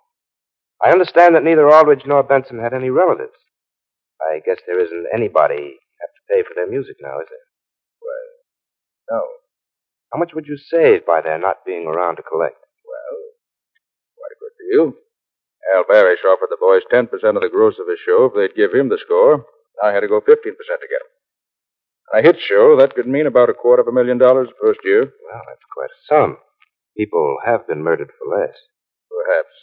I 0.83 0.91
understand 0.91 1.35
that 1.35 1.43
neither 1.43 1.67
Aldrich 1.67 2.05
nor 2.05 2.23
Benson 2.23 2.59
had 2.59 2.73
any 2.73 2.89
relatives. 2.89 3.35
I 4.21 4.39
guess 4.45 4.59
there 4.65 4.79
isn't 4.79 5.07
anybody 5.13 5.75
have 5.99 6.13
to 6.13 6.27
pay 6.29 6.43
for 6.43 6.53
their 6.55 6.69
music 6.69 6.97
now, 7.01 7.19
is 7.19 7.27
there? 7.29 7.47
Well, 8.01 8.27
no. 9.11 9.21
How 10.13 10.19
much 10.19 10.33
would 10.33 10.47
you 10.47 10.57
save 10.57 11.05
by 11.05 11.21
their 11.21 11.39
not 11.39 11.65
being 11.65 11.87
around 11.87 12.17
to 12.17 12.23
collect? 12.23 12.61
Well, 12.85 13.17
quite 14.15 14.35
a 14.35 14.39
good 14.39 14.55
deal. 14.69 14.85
Al 15.75 15.83
Barish 15.83 16.23
offered 16.23 16.53
the 16.53 16.61
boys 16.61 16.85
10% 16.93 17.09
of 17.35 17.41
the 17.41 17.49
gross 17.49 17.75
of 17.79 17.89
his 17.89 17.99
show 18.05 18.25
if 18.25 18.33
they'd 18.35 18.55
give 18.55 18.73
him 18.73 18.89
the 18.89 19.01
score. 19.03 19.45
I 19.83 19.91
had 19.91 20.01
to 20.01 20.07
go 20.07 20.21
15% 20.21 20.29
to 20.29 20.87
get 20.87 21.01
him. 21.01 21.11
A 22.13 22.21
hit 22.21 22.37
show, 22.39 22.77
that 22.77 22.93
could 22.93 23.07
mean 23.07 23.25
about 23.25 23.49
a 23.49 23.53
quarter 23.53 23.81
of 23.81 23.87
a 23.87 23.91
million 23.91 24.17
dollars 24.17 24.47
the 24.49 24.59
first 24.61 24.79
year. 24.83 25.01
Well, 25.09 25.41
that's 25.49 25.65
quite 25.73 25.89
a 25.89 25.99
sum. 26.07 26.37
People 26.97 27.37
have 27.45 27.67
been 27.67 27.83
murdered 27.83 28.11
for 28.15 28.29
less. 28.29 28.55
Perhaps. 29.09 29.55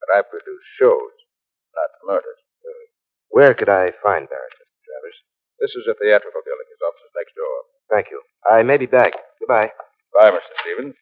But 0.00 0.16
I 0.18 0.22
produce 0.22 0.64
shows, 0.80 1.14
not 1.76 1.90
murders. 2.06 2.40
Where 3.30 3.54
could 3.54 3.68
I 3.68 3.92
find 4.02 4.26
Barish, 4.26 4.56
Mr. 4.58 4.78
Travers? 4.82 5.18
This 5.60 5.70
is 5.76 5.86
a 5.86 5.94
theatrical 5.94 6.42
building. 6.42 6.66
His 6.72 6.82
office 6.82 7.04
is 7.06 7.14
next 7.14 7.34
door. 7.38 7.56
Thank 7.92 8.06
you. 8.10 8.20
I 8.50 8.62
may 8.64 8.76
be 8.76 8.86
back. 8.90 9.12
Goodbye. 9.38 9.70
Bye, 10.18 10.30
Mr. 10.34 10.50
Stevens. 10.64 10.96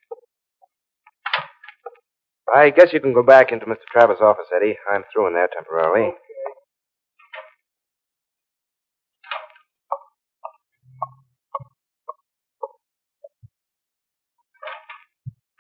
I 2.55 2.71
guess 2.71 2.92
you 2.92 3.01
can 3.01 3.14
go 3.14 3.23
back 3.23 3.53
into 3.53 3.64
Mr. 3.66 3.85
Travers' 3.92 4.21
office, 4.21 4.47
Eddie. 4.55 4.77
I'm 4.92 5.05
through 5.12 5.29
in 5.29 5.35
there 5.35 5.49
temporarily. 5.49 6.12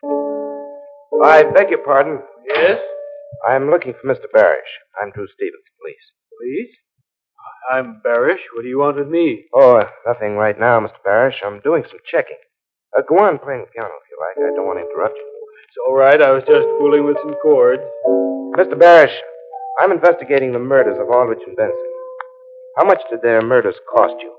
I 0.04 1.42
beg 1.54 1.70
your 1.70 1.82
pardon. 1.84 2.20
Yes? 2.46 2.78
I'm 3.48 3.70
looking 3.70 3.94
for 4.00 4.06
Mr. 4.06 4.26
Barish. 4.34 4.70
I'm 5.02 5.10
Drew 5.10 5.26
Stevens, 5.34 5.64
police. 5.80 6.06
Please? 6.38 6.70
I'm 7.72 8.00
Barish. 8.06 8.38
What 8.54 8.62
do 8.62 8.68
you 8.68 8.78
want 8.78 8.96
with 8.96 9.08
me? 9.08 9.46
Oh, 9.54 9.82
nothing 10.06 10.36
right 10.36 10.58
now, 10.58 10.80
Mr. 10.80 11.02
Barish. 11.06 11.34
I'm 11.44 11.60
doing 11.60 11.82
some 11.88 11.98
checking. 12.10 12.38
Uh, 12.96 13.02
go 13.08 13.16
on 13.18 13.38
playing 13.38 13.62
the 13.62 13.72
piano 13.74 13.90
if 13.90 14.10
you 14.10 14.18
like. 14.20 14.38
I 14.38 14.54
don't 14.54 14.66
want 14.66 14.78
to 14.78 14.86
interrupt 14.88 15.16
you. 15.16 15.26
It's 15.66 15.76
all 15.86 15.96
right. 15.96 16.22
I 16.22 16.30
was 16.30 16.44
just 16.44 16.66
fooling 16.78 17.04
with 17.04 17.16
some 17.20 17.34
chords. 17.42 17.82
Mr. 18.56 18.78
Barish, 18.78 19.14
I'm 19.80 19.92
investigating 19.92 20.52
the 20.52 20.58
murders 20.58 20.98
of 21.00 21.10
Aldrich 21.10 21.42
and 21.46 21.56
Benson. 21.56 21.76
How 22.78 22.84
much 22.84 23.00
did 23.10 23.22
their 23.22 23.42
murders 23.42 23.76
cost 23.94 24.14
you? 24.20 24.32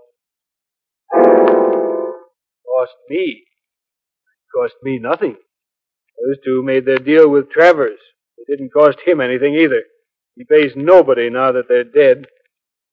Cost 2.66 2.94
me. 3.10 3.44
Cost 4.56 4.76
me 4.82 4.98
nothing. 4.98 5.36
Those 6.26 6.38
two 6.44 6.64
made 6.64 6.86
their 6.86 6.98
deal 7.00 7.30
with 7.30 7.50
Travers. 7.52 8.00
It 8.38 8.48
didn't 8.52 8.74
cost 8.74 8.98
him 9.06 9.22
anything 9.22 9.56
either. 9.56 9.84
He 10.36 10.44
pays 10.46 10.72
nobody 10.76 11.30
now 11.30 11.52
that 11.52 11.68
they're 11.68 11.84
dead. 11.84 12.26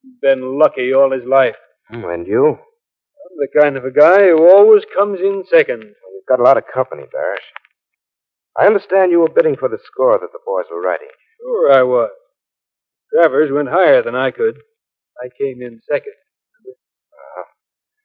He's 0.02 0.14
been 0.22 0.58
lucky 0.58 0.92
all 0.92 1.10
his 1.12 1.24
life. 1.28 1.56
Hmm, 1.88 2.04
And 2.04 2.26
you? 2.26 2.46
I'm 2.58 3.36
the 3.38 3.48
kind 3.60 3.76
of 3.76 3.84
a 3.84 3.90
guy 3.90 4.28
who 4.28 4.48
always 4.48 4.82
comes 4.96 5.20
in 5.20 5.44
second. 5.50 5.82
You've 5.82 6.26
got 6.28 6.40
a 6.40 6.42
lot 6.42 6.56
of 6.56 6.64
company, 6.72 7.02
Barish. 7.02 7.46
I 8.58 8.66
understand 8.66 9.10
you 9.12 9.20
were 9.20 9.28
bidding 9.34 9.56
for 9.56 9.68
the 9.68 9.78
score 9.84 10.18
that 10.18 10.32
the 10.32 10.38
boys 10.46 10.64
were 10.70 10.80
writing. 10.80 11.08
Sure 11.40 11.72
I 11.72 11.82
was. 11.82 12.10
Travers 13.12 13.50
went 13.52 13.68
higher 13.68 14.02
than 14.02 14.14
I 14.16 14.30
could. 14.30 14.56
I 15.22 15.28
came 15.38 15.60
in 15.62 15.80
second. 15.88 16.14
Uh-huh. 16.66 17.44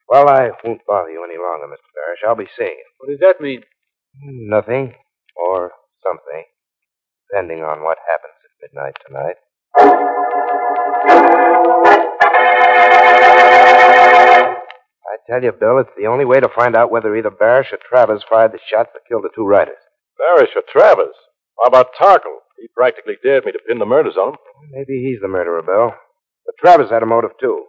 Well, 0.10 0.28
I 0.30 0.50
won't 0.64 0.82
bother 0.86 1.10
you 1.10 1.24
any 1.24 1.38
longer, 1.42 1.68
Mr. 1.68 1.90
Barish. 1.96 2.28
I'll 2.28 2.36
be 2.36 2.50
seeing 2.58 2.70
you. 2.78 2.86
What 2.98 3.10
does 3.10 3.20
that 3.22 3.42
mean? 3.42 3.62
Nothing. 4.24 4.94
Or 5.36 5.72
something. 6.04 6.46
Depending 7.30 7.64
on 7.64 7.84
what 7.84 7.98
happens 8.08 8.36
at 8.44 8.62
midnight 8.62 8.96
tonight. 9.06 9.38
I 15.08 15.16
tell 15.28 15.44
you, 15.44 15.52
Bill, 15.52 15.80
it's 15.80 15.90
the 15.98 16.08
only 16.08 16.26
way 16.26 16.40
to 16.40 16.50
find 16.50 16.76
out 16.76 16.92
whether 16.92 17.16
either 17.16 17.32
Barish 17.32 17.72
or 17.72 17.80
Travers 17.88 18.24
fired 18.30 18.52
the 18.52 18.60
shots 18.70 18.90
that 18.94 19.08
killed 19.08 19.24
the 19.24 19.30
two 19.36 19.46
riders. 19.46 19.80
Barish 20.20 20.56
or 20.56 20.64
Travers? 20.72 21.16
How 21.60 21.68
about 21.68 21.96
Tarkle? 22.00 22.40
He 22.60 22.68
practically 22.76 23.16
dared 23.24 23.46
me 23.46 23.52
to 23.52 23.60
pin 23.68 23.80
the 23.80 23.86
murders 23.86 24.18
on 24.18 24.34
him. 24.34 24.40
Maybe 24.72 25.02
he's 25.02 25.22
the 25.22 25.28
murderer, 25.28 25.62
Bill. 25.62 25.94
But 26.46 26.56
Travers 26.60 26.92
had 26.92 27.04
a 27.04 27.08
motive, 27.08 27.32
too. 27.40 27.66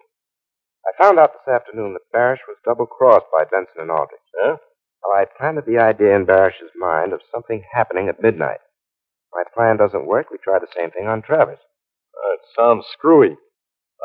I 0.85 1.03
found 1.03 1.19
out 1.19 1.33
this 1.33 1.55
afternoon 1.55 1.95
that 1.95 2.13
Barish 2.17 2.43
was 2.49 2.59
double 2.65 2.87
crossed 2.87 3.27
by 3.33 3.45
Benson 3.45 3.81
and 3.81 3.91
Aldrich. 3.91 4.21
Yeah? 4.43 4.57
Well, 5.03 5.21
I 5.21 5.25
planted 5.25 5.65
the 5.67 5.79
idea 5.79 6.15
in 6.15 6.27
Barish's 6.27 6.71
mind 6.77 7.13
of 7.13 7.21
something 7.33 7.65
happening 7.73 8.09
at 8.09 8.23
midnight. 8.23 8.61
If 8.63 9.33
my 9.33 9.43
plan 9.55 9.77
doesn't 9.77 10.07
work, 10.07 10.31
we 10.31 10.39
try 10.39 10.59
the 10.59 10.69
same 10.77 10.91
thing 10.91 11.09
on 11.09 11.23
Travers. 11.23 11.59
Uh, 12.15 12.35
it 12.35 12.41
sounds 12.57 12.87
screwy. 12.93 13.37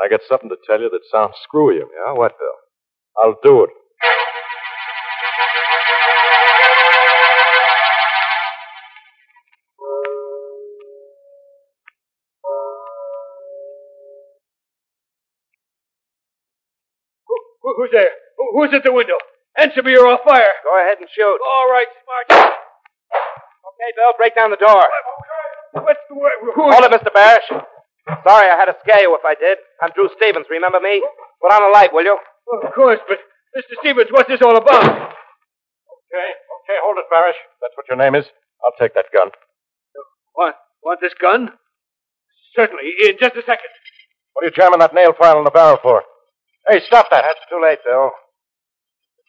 I 0.04 0.10
got 0.10 0.22
something 0.28 0.50
to 0.50 0.58
tell 0.66 0.80
you 0.82 0.90
that 0.90 1.02
sounds 1.12 1.36
screwy. 1.44 1.78
Yeah, 1.78 2.14
what, 2.14 2.38
Bill? 2.40 2.58
I'll 3.18 3.40
do 3.44 3.64
it. 3.64 3.70
Who, 17.62 17.74
who's 17.78 17.90
there? 17.92 18.10
Who, 18.38 18.46
who's 18.54 18.74
at 18.74 18.84
the 18.84 18.94
window? 18.94 19.18
Answer 19.58 19.82
me 19.82 19.98
or 19.98 20.08
I'll 20.08 20.22
fire. 20.22 20.54
Go 20.64 20.74
ahead 20.78 21.02
and 21.02 21.10
shoot. 21.10 21.40
All 21.42 21.68
right, 21.70 21.88
smart. 22.06 22.26
Okay, 22.30 23.90
Bill, 23.98 24.14
break 24.18 24.36
down 24.36 24.52
the 24.52 24.62
door. 24.62 24.86
What's 25.74 26.02
the 26.10 26.16
word? 26.16 26.38
Who 26.56 26.70
Hold 26.70 26.86
it, 26.86 26.94
Mr. 26.94 27.10
Barish. 27.14 27.48
Sorry 28.24 28.48
I 28.50 28.56
had 28.56 28.72
to 28.72 28.78
scare 28.86 29.02
you 29.02 29.14
if 29.18 29.26
I 29.26 29.36
did. 29.36 29.58
I'm 29.82 29.92
Drew 29.94 30.10
Stevens, 30.16 30.46
remember 30.50 30.80
me? 30.80 31.02
Put 31.42 31.52
on 31.52 31.64
a 31.70 31.74
light, 31.74 31.92
will 31.94 32.06
you? 32.06 32.18
Of 32.64 32.74
course, 32.74 33.00
but 33.08 33.18
Mr. 33.58 33.74
Stevens, 33.82 34.10
what's 34.12 34.30
this 34.30 34.42
all 34.42 34.56
about? 34.56 34.86
Okay, 34.86 36.30
okay, 36.32 36.78
hold 36.86 36.98
it, 36.98 37.06
Barish. 37.12 37.38
That's 37.62 37.76
what 37.76 37.86
your 37.90 37.98
name 37.98 38.16
is. 38.16 38.26
I'll 38.64 38.78
take 38.80 38.94
that 38.96 39.12
gun. 39.14 39.30
Want, 40.36 40.56
want 40.84 41.02
this 41.02 41.14
gun? 41.20 41.50
Certainly, 42.56 42.94
in 43.10 43.18
just 43.20 43.36
a 43.36 43.42
second. 43.42 43.70
What 44.34 44.46
are 44.46 44.50
you 44.50 44.54
jamming 44.56 44.80
that 44.80 44.94
nail 44.94 45.14
file 45.18 45.40
in 45.40 45.44
the 45.44 45.52
barrel 45.52 45.78
for? 45.82 46.04
Hey, 46.70 46.82
stop 46.86 47.08
that. 47.12 47.24
That's 47.24 47.40
too 47.50 47.60
late, 47.62 47.80
Bill. 47.86 48.12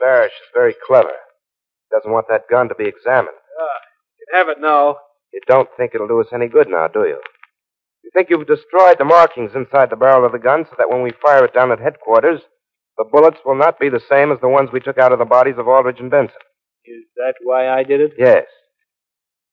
Barish 0.02 0.26
is 0.26 0.54
very 0.54 0.74
clever. 0.86 1.10
He 1.10 1.96
doesn't 1.96 2.12
want 2.12 2.26
that 2.28 2.48
gun 2.50 2.68
to 2.68 2.74
be 2.74 2.86
examined. 2.86 3.36
Ah, 3.60 3.78
you 4.18 4.26
can 4.26 4.38
have 4.38 4.48
it 4.48 4.60
now. 4.60 4.98
You 5.32 5.40
don't 5.46 5.68
think 5.76 5.92
it'll 5.94 6.08
do 6.08 6.20
us 6.20 6.32
any 6.32 6.48
good 6.48 6.68
now, 6.68 6.88
do 6.88 7.00
you? 7.00 7.20
You 8.04 8.10
think 8.14 8.30
you've 8.30 8.46
destroyed 8.46 8.96
the 8.98 9.04
markings 9.04 9.52
inside 9.54 9.90
the 9.90 9.96
barrel 9.96 10.24
of 10.24 10.32
the 10.32 10.38
gun 10.38 10.64
so 10.64 10.74
that 10.78 10.88
when 10.88 11.02
we 11.02 11.10
fire 11.22 11.44
it 11.44 11.52
down 11.52 11.72
at 11.72 11.80
headquarters, 11.80 12.40
the 12.96 13.04
bullets 13.04 13.38
will 13.44 13.54
not 13.54 13.78
be 13.78 13.88
the 13.88 14.00
same 14.08 14.32
as 14.32 14.40
the 14.40 14.48
ones 14.48 14.70
we 14.72 14.80
took 14.80 14.98
out 14.98 15.12
of 15.12 15.18
the 15.18 15.24
bodies 15.24 15.58
of 15.58 15.68
Aldrich 15.68 16.00
and 16.00 16.10
Benson. 16.10 16.40
Is 16.84 17.04
that 17.16 17.34
why 17.42 17.68
I 17.68 17.82
did 17.82 18.00
it? 18.00 18.12
Yes. 18.18 18.46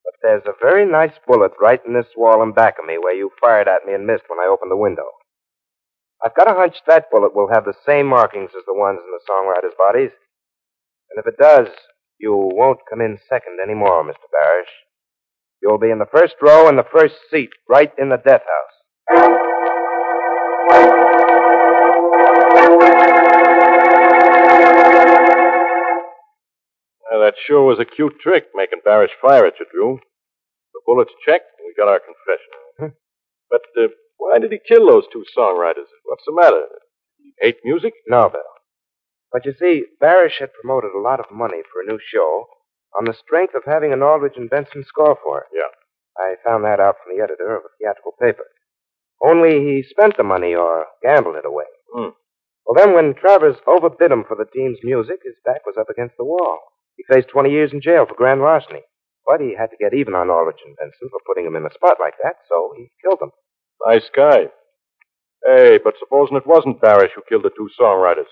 But 0.05 0.13
there's 0.21 0.43
a 0.45 0.57
very 0.61 0.85
nice 0.85 1.13
bullet 1.27 1.51
right 1.59 1.81
in 1.85 1.93
this 1.93 2.07
wall 2.15 2.41
in 2.43 2.53
back 2.53 2.75
of 2.79 2.85
me 2.85 2.97
where 2.97 3.15
you 3.15 3.31
fired 3.41 3.67
at 3.67 3.85
me 3.85 3.93
and 3.93 4.07
missed 4.07 4.23
when 4.29 4.39
I 4.39 4.49
opened 4.49 4.71
the 4.71 4.77
window. 4.77 5.09
I've 6.23 6.35
got 6.35 6.49
a 6.49 6.55
hunch 6.55 6.77
that 6.87 7.11
bullet 7.11 7.35
will 7.35 7.49
have 7.53 7.65
the 7.65 7.75
same 7.85 8.07
markings 8.07 8.51
as 8.55 8.63
the 8.65 8.73
ones 8.73 8.99
in 9.03 9.11
the 9.11 9.19
songwriters' 9.29 9.77
bodies. 9.77 10.11
And 11.15 11.23
if 11.25 11.33
it 11.33 11.37
does, 11.41 11.67
you 12.19 12.33
won't 12.35 12.79
come 12.89 12.99
in 12.99 13.17
second 13.29 13.59
anymore, 13.63 14.03
Mr. 14.03 14.27
Barish. 14.35 14.71
You'll 15.61 15.77
be 15.77 15.89
in 15.89 15.99
the 15.99 16.05
first 16.11 16.35
row 16.41 16.67
in 16.67 16.75
the 16.75 16.83
first 16.91 17.15
seat, 17.31 17.49
right 17.69 17.91
in 17.97 18.09
the 18.09 18.17
death 18.17 18.41
house. 18.41 18.75
Uh, 27.07 27.19
that 27.19 27.35
sure 27.47 27.63
was 27.63 27.79
a 27.79 27.85
cute 27.85 28.19
trick, 28.19 28.47
making 28.53 28.79
Barish 28.85 29.15
fire 29.21 29.45
at 29.45 29.53
you, 29.59 29.65
Drew. 29.71 29.99
The 30.73 30.81
bullets 30.85 31.11
checked, 31.25 31.47
and 31.59 31.65
we 31.65 31.73
got 31.77 31.89
our 31.89 31.99
confession. 31.99 32.97
But 33.49 33.61
uh, 33.81 33.87
why 34.17 34.39
did 34.39 34.51
he 34.51 34.59
kill 34.67 34.87
those 34.87 35.05
two 35.13 35.23
songwriters? 35.37 35.87
What's 36.03 36.25
the 36.25 36.33
matter? 36.33 36.63
Hate 37.39 37.57
music? 37.63 37.93
No, 38.07 38.29
Bill. 38.29 38.41
But 39.35 39.43
you 39.43 39.51
see, 39.59 39.83
Barish 40.01 40.39
had 40.39 40.53
promoted 40.53 40.95
a 40.95 41.03
lot 41.03 41.19
of 41.19 41.29
money 41.29 41.59
for 41.67 41.81
a 41.81 41.85
new 41.85 41.99
show 41.99 42.47
on 42.97 43.03
the 43.03 43.13
strength 43.13 43.53
of 43.53 43.67
having 43.67 43.91
an 43.91 44.01
Aldrich 44.01 44.37
and 44.37 44.49
Benson 44.49 44.85
score 44.87 45.19
for 45.21 45.41
it. 45.41 45.47
Yeah. 45.51 45.67
I 46.15 46.39
found 46.41 46.63
that 46.63 46.79
out 46.79 46.95
from 47.03 47.11
the 47.11 47.21
editor 47.21 47.53
of 47.53 47.63
a 47.67 47.75
theatrical 47.75 48.13
paper. 48.15 48.47
Only 49.19 49.59
he 49.59 49.83
spent 49.83 50.15
the 50.15 50.23
money 50.23 50.55
or 50.55 50.85
gambled 51.03 51.35
it 51.35 51.43
away. 51.45 51.67
Hmm. 51.93 52.15
Well, 52.65 52.79
then 52.79 52.95
when 52.95 53.13
Travers 53.13 53.57
overbid 53.67 54.09
him 54.09 54.23
for 54.25 54.37
the 54.37 54.47
team's 54.47 54.79
music, 54.83 55.19
his 55.25 55.35
back 55.43 55.65
was 55.65 55.75
up 55.77 55.89
against 55.89 56.15
the 56.15 56.23
wall. 56.23 56.59
He 56.95 57.03
faced 57.03 57.27
20 57.27 57.51
years 57.51 57.73
in 57.73 57.81
jail 57.81 58.05
for 58.07 58.15
grand 58.15 58.39
larceny. 58.39 58.83
But 59.27 59.41
he 59.41 59.53
had 59.59 59.67
to 59.71 59.83
get 59.83 59.93
even 59.93 60.15
on 60.15 60.29
Aldrich 60.29 60.63
and 60.63 60.77
Benson 60.77 61.09
for 61.11 61.19
putting 61.27 61.45
him 61.45 61.57
in 61.57 61.65
a 61.65 61.73
spot 61.73 61.97
like 61.99 62.15
that, 62.23 62.37
so 62.47 62.71
he 62.77 62.87
killed 63.03 63.19
them. 63.19 63.31
Nice 63.85 64.09
guy. 64.15 64.47
Hey, 65.43 65.77
but 65.83 65.95
supposing 65.99 66.37
it 66.37 66.47
wasn't 66.47 66.79
Barish 66.79 67.11
who 67.13 67.21
killed 67.27 67.43
the 67.43 67.51
two 67.51 67.67
songwriters? 67.77 68.31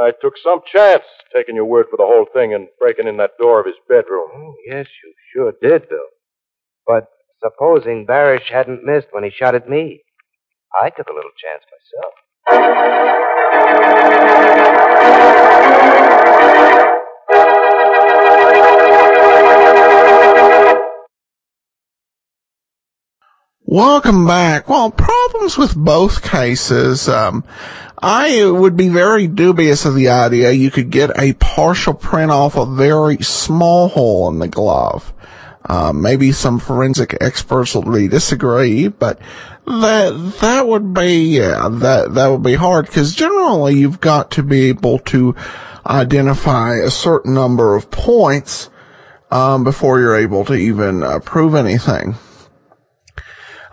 I 0.00 0.10
took 0.20 0.34
some 0.42 0.60
chance 0.70 1.04
taking 1.34 1.54
your 1.54 1.66
word 1.66 1.86
for 1.90 1.96
the 1.96 2.06
whole 2.06 2.26
thing 2.32 2.52
and 2.54 2.68
breaking 2.80 3.06
in 3.06 3.16
that 3.18 3.38
door 3.40 3.60
of 3.60 3.66
his 3.66 3.76
bedroom. 3.88 4.28
Oh, 4.34 4.54
yes, 4.66 4.86
you 5.02 5.14
sure 5.32 5.52
did, 5.62 5.88
Bill. 5.88 5.98
But 6.86 7.08
supposing 7.42 8.06
Barish 8.06 8.50
hadn't 8.50 8.84
missed 8.84 9.08
when 9.12 9.24
he 9.24 9.30
shot 9.30 9.54
at 9.54 9.68
me, 9.68 10.02
I 10.82 10.90
took 10.90 11.06
a 11.08 11.14
little 11.14 11.30
chance 11.40 11.64
myself. 11.70 12.14
Welcome 23.74 24.24
back. 24.24 24.68
Well, 24.68 24.92
problems 24.92 25.58
with 25.58 25.74
both 25.74 26.22
cases. 26.22 27.08
Um, 27.08 27.42
I 28.00 28.48
would 28.48 28.76
be 28.76 28.88
very 28.88 29.26
dubious 29.26 29.84
of 29.84 29.96
the 29.96 30.10
idea 30.10 30.52
you 30.52 30.70
could 30.70 30.90
get 30.90 31.10
a 31.18 31.32
partial 31.32 31.92
print 31.92 32.30
off 32.30 32.56
a 32.56 32.66
very 32.66 33.16
small 33.16 33.88
hole 33.88 34.28
in 34.28 34.38
the 34.38 34.46
glove. 34.46 35.12
Uh, 35.64 35.92
maybe 35.92 36.30
some 36.30 36.60
forensic 36.60 37.16
experts 37.20 37.74
will 37.74 37.82
disagree, 38.06 38.86
but 38.86 39.18
that 39.66 40.36
that 40.40 40.68
would 40.68 40.94
be 40.94 41.38
yeah, 41.38 41.68
that 41.68 42.14
that 42.14 42.28
would 42.28 42.44
be 42.44 42.54
hard 42.54 42.86
because 42.86 43.12
generally 43.12 43.74
you've 43.74 44.00
got 44.00 44.30
to 44.30 44.44
be 44.44 44.68
able 44.68 45.00
to 45.00 45.34
identify 45.84 46.76
a 46.76 46.90
certain 46.90 47.34
number 47.34 47.74
of 47.74 47.90
points 47.90 48.70
um, 49.32 49.64
before 49.64 49.98
you're 49.98 50.14
able 50.14 50.44
to 50.44 50.54
even 50.54 51.02
uh, 51.02 51.18
prove 51.18 51.56
anything. 51.56 52.14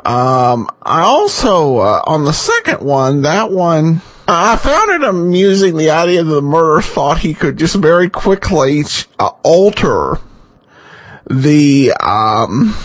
Um, 0.05 0.67
I 0.81 1.01
also, 1.01 1.77
uh, 1.77 2.01
on 2.05 2.25
the 2.25 2.33
second 2.33 2.81
one, 2.81 3.21
that 3.21 3.51
one, 3.51 4.01
I 4.27 4.55
found 4.55 4.89
it 4.91 5.03
amusing 5.03 5.77
the 5.77 5.91
idea 5.91 6.23
that 6.23 6.33
the 6.33 6.41
murderer 6.41 6.81
thought 6.81 7.19
he 7.19 7.35
could 7.35 7.57
just 7.57 7.75
very 7.75 8.09
quickly 8.09 8.83
uh, 9.19 9.31
alter 9.43 10.17
the, 11.29 11.93
um, 11.99 12.75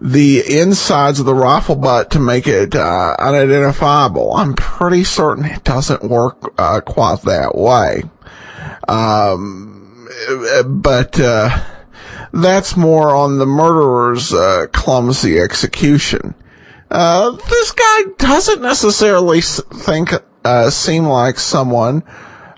the 0.00 0.42
insides 0.46 1.18
of 1.18 1.24
the 1.24 1.34
rifle 1.34 1.76
butt 1.76 2.10
to 2.10 2.18
make 2.18 2.46
it, 2.46 2.74
uh, 2.74 3.16
unidentifiable. 3.18 4.34
I'm 4.36 4.54
pretty 4.54 5.04
certain 5.04 5.46
it 5.46 5.64
doesn't 5.64 6.02
work, 6.02 6.52
uh, 6.58 6.82
quite 6.82 7.22
that 7.22 7.56
way. 7.56 8.02
Um, 8.86 10.08
but, 10.66 11.18
uh, 11.18 11.58
that's 12.32 12.76
more 12.76 13.14
on 13.14 13.38
the 13.38 13.46
murderer's 13.46 14.32
uh, 14.32 14.66
clumsy 14.72 15.38
execution. 15.38 16.34
Uh, 16.90 17.32
this 17.32 17.72
guy 17.72 18.02
doesn't 18.18 18.62
necessarily 18.62 19.40
think 19.40 20.10
uh, 20.44 20.70
seem 20.70 21.04
like 21.04 21.38
someone 21.38 22.04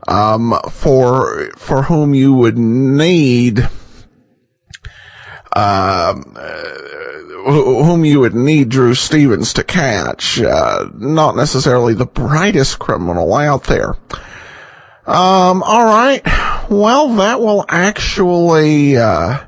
um, 0.06 0.58
for 0.70 1.50
for 1.56 1.82
whom 1.82 2.14
you 2.14 2.34
would 2.34 2.58
need 2.58 3.68
um, 5.54 6.36
whom 7.46 8.04
you 8.04 8.20
would 8.20 8.34
need 8.34 8.68
Drew 8.68 8.94
Stevens 8.94 9.54
to 9.54 9.64
catch. 9.64 10.40
Uh, 10.40 10.88
not 10.94 11.36
necessarily 11.36 11.94
the 11.94 12.06
brightest 12.06 12.78
criminal 12.78 13.34
out 13.34 13.64
there. 13.64 13.94
Um, 15.06 15.62
all 15.62 15.84
right. 15.84 16.20
Well, 16.68 17.08
that 17.16 17.40
will 17.40 17.64
actually 17.68 18.98
uh, 18.98 19.38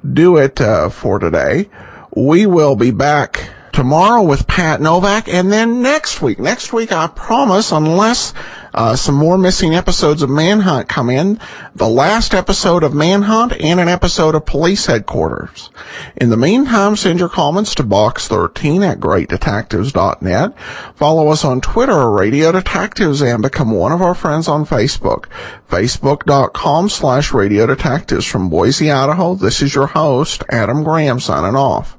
do 0.00 0.36
it 0.36 0.60
uh, 0.60 0.88
for 0.88 1.18
today. 1.18 1.68
We 2.14 2.46
will 2.46 2.76
be 2.76 2.90
back 2.90 3.50
tomorrow 3.72 4.22
with 4.22 4.46
Pat 4.46 4.80
Novak, 4.80 5.28
and 5.28 5.52
then 5.52 5.82
next 5.82 6.20
week. 6.20 6.38
Next 6.38 6.72
week, 6.72 6.92
I 6.92 7.06
promise, 7.06 7.72
unless 7.72 8.34
uh, 8.74 8.96
some 8.96 9.14
more 9.14 9.38
missing 9.38 9.74
episodes 9.74 10.22
of 10.22 10.30
Manhunt 10.30 10.88
come 10.88 11.10
in, 11.10 11.38
the 11.74 11.88
last 11.88 12.34
episode 12.34 12.82
of 12.82 12.94
Manhunt 12.94 13.52
and 13.60 13.80
an 13.80 13.88
episode 13.88 14.34
of 14.34 14.46
Police 14.46 14.86
Headquarters. 14.86 15.70
In 16.16 16.30
the 16.30 16.36
meantime, 16.36 16.96
send 16.96 17.18
your 17.18 17.28
comments 17.28 17.74
to 17.76 17.82
box13 17.82 18.82
at 18.88 19.00
greatdetectives.net. 19.00 20.58
Follow 20.94 21.28
us 21.28 21.44
on 21.44 21.60
Twitter 21.60 21.92
or 21.92 22.16
Radio 22.16 22.52
Detectives 22.52 23.22
and 23.22 23.42
become 23.42 23.70
one 23.70 23.92
of 23.92 24.02
our 24.02 24.14
friends 24.14 24.48
on 24.48 24.64
Facebook. 24.64 25.26
Facebook.com 25.68 26.88
slash 26.88 27.32
Radio 27.32 27.66
Detectives. 27.66 28.26
From 28.26 28.48
Boise, 28.48 28.90
Idaho, 28.90 29.34
this 29.34 29.62
is 29.62 29.74
your 29.74 29.88
host, 29.88 30.42
Adam 30.50 30.82
Graham, 30.82 31.20
signing 31.20 31.56
off. 31.56 31.96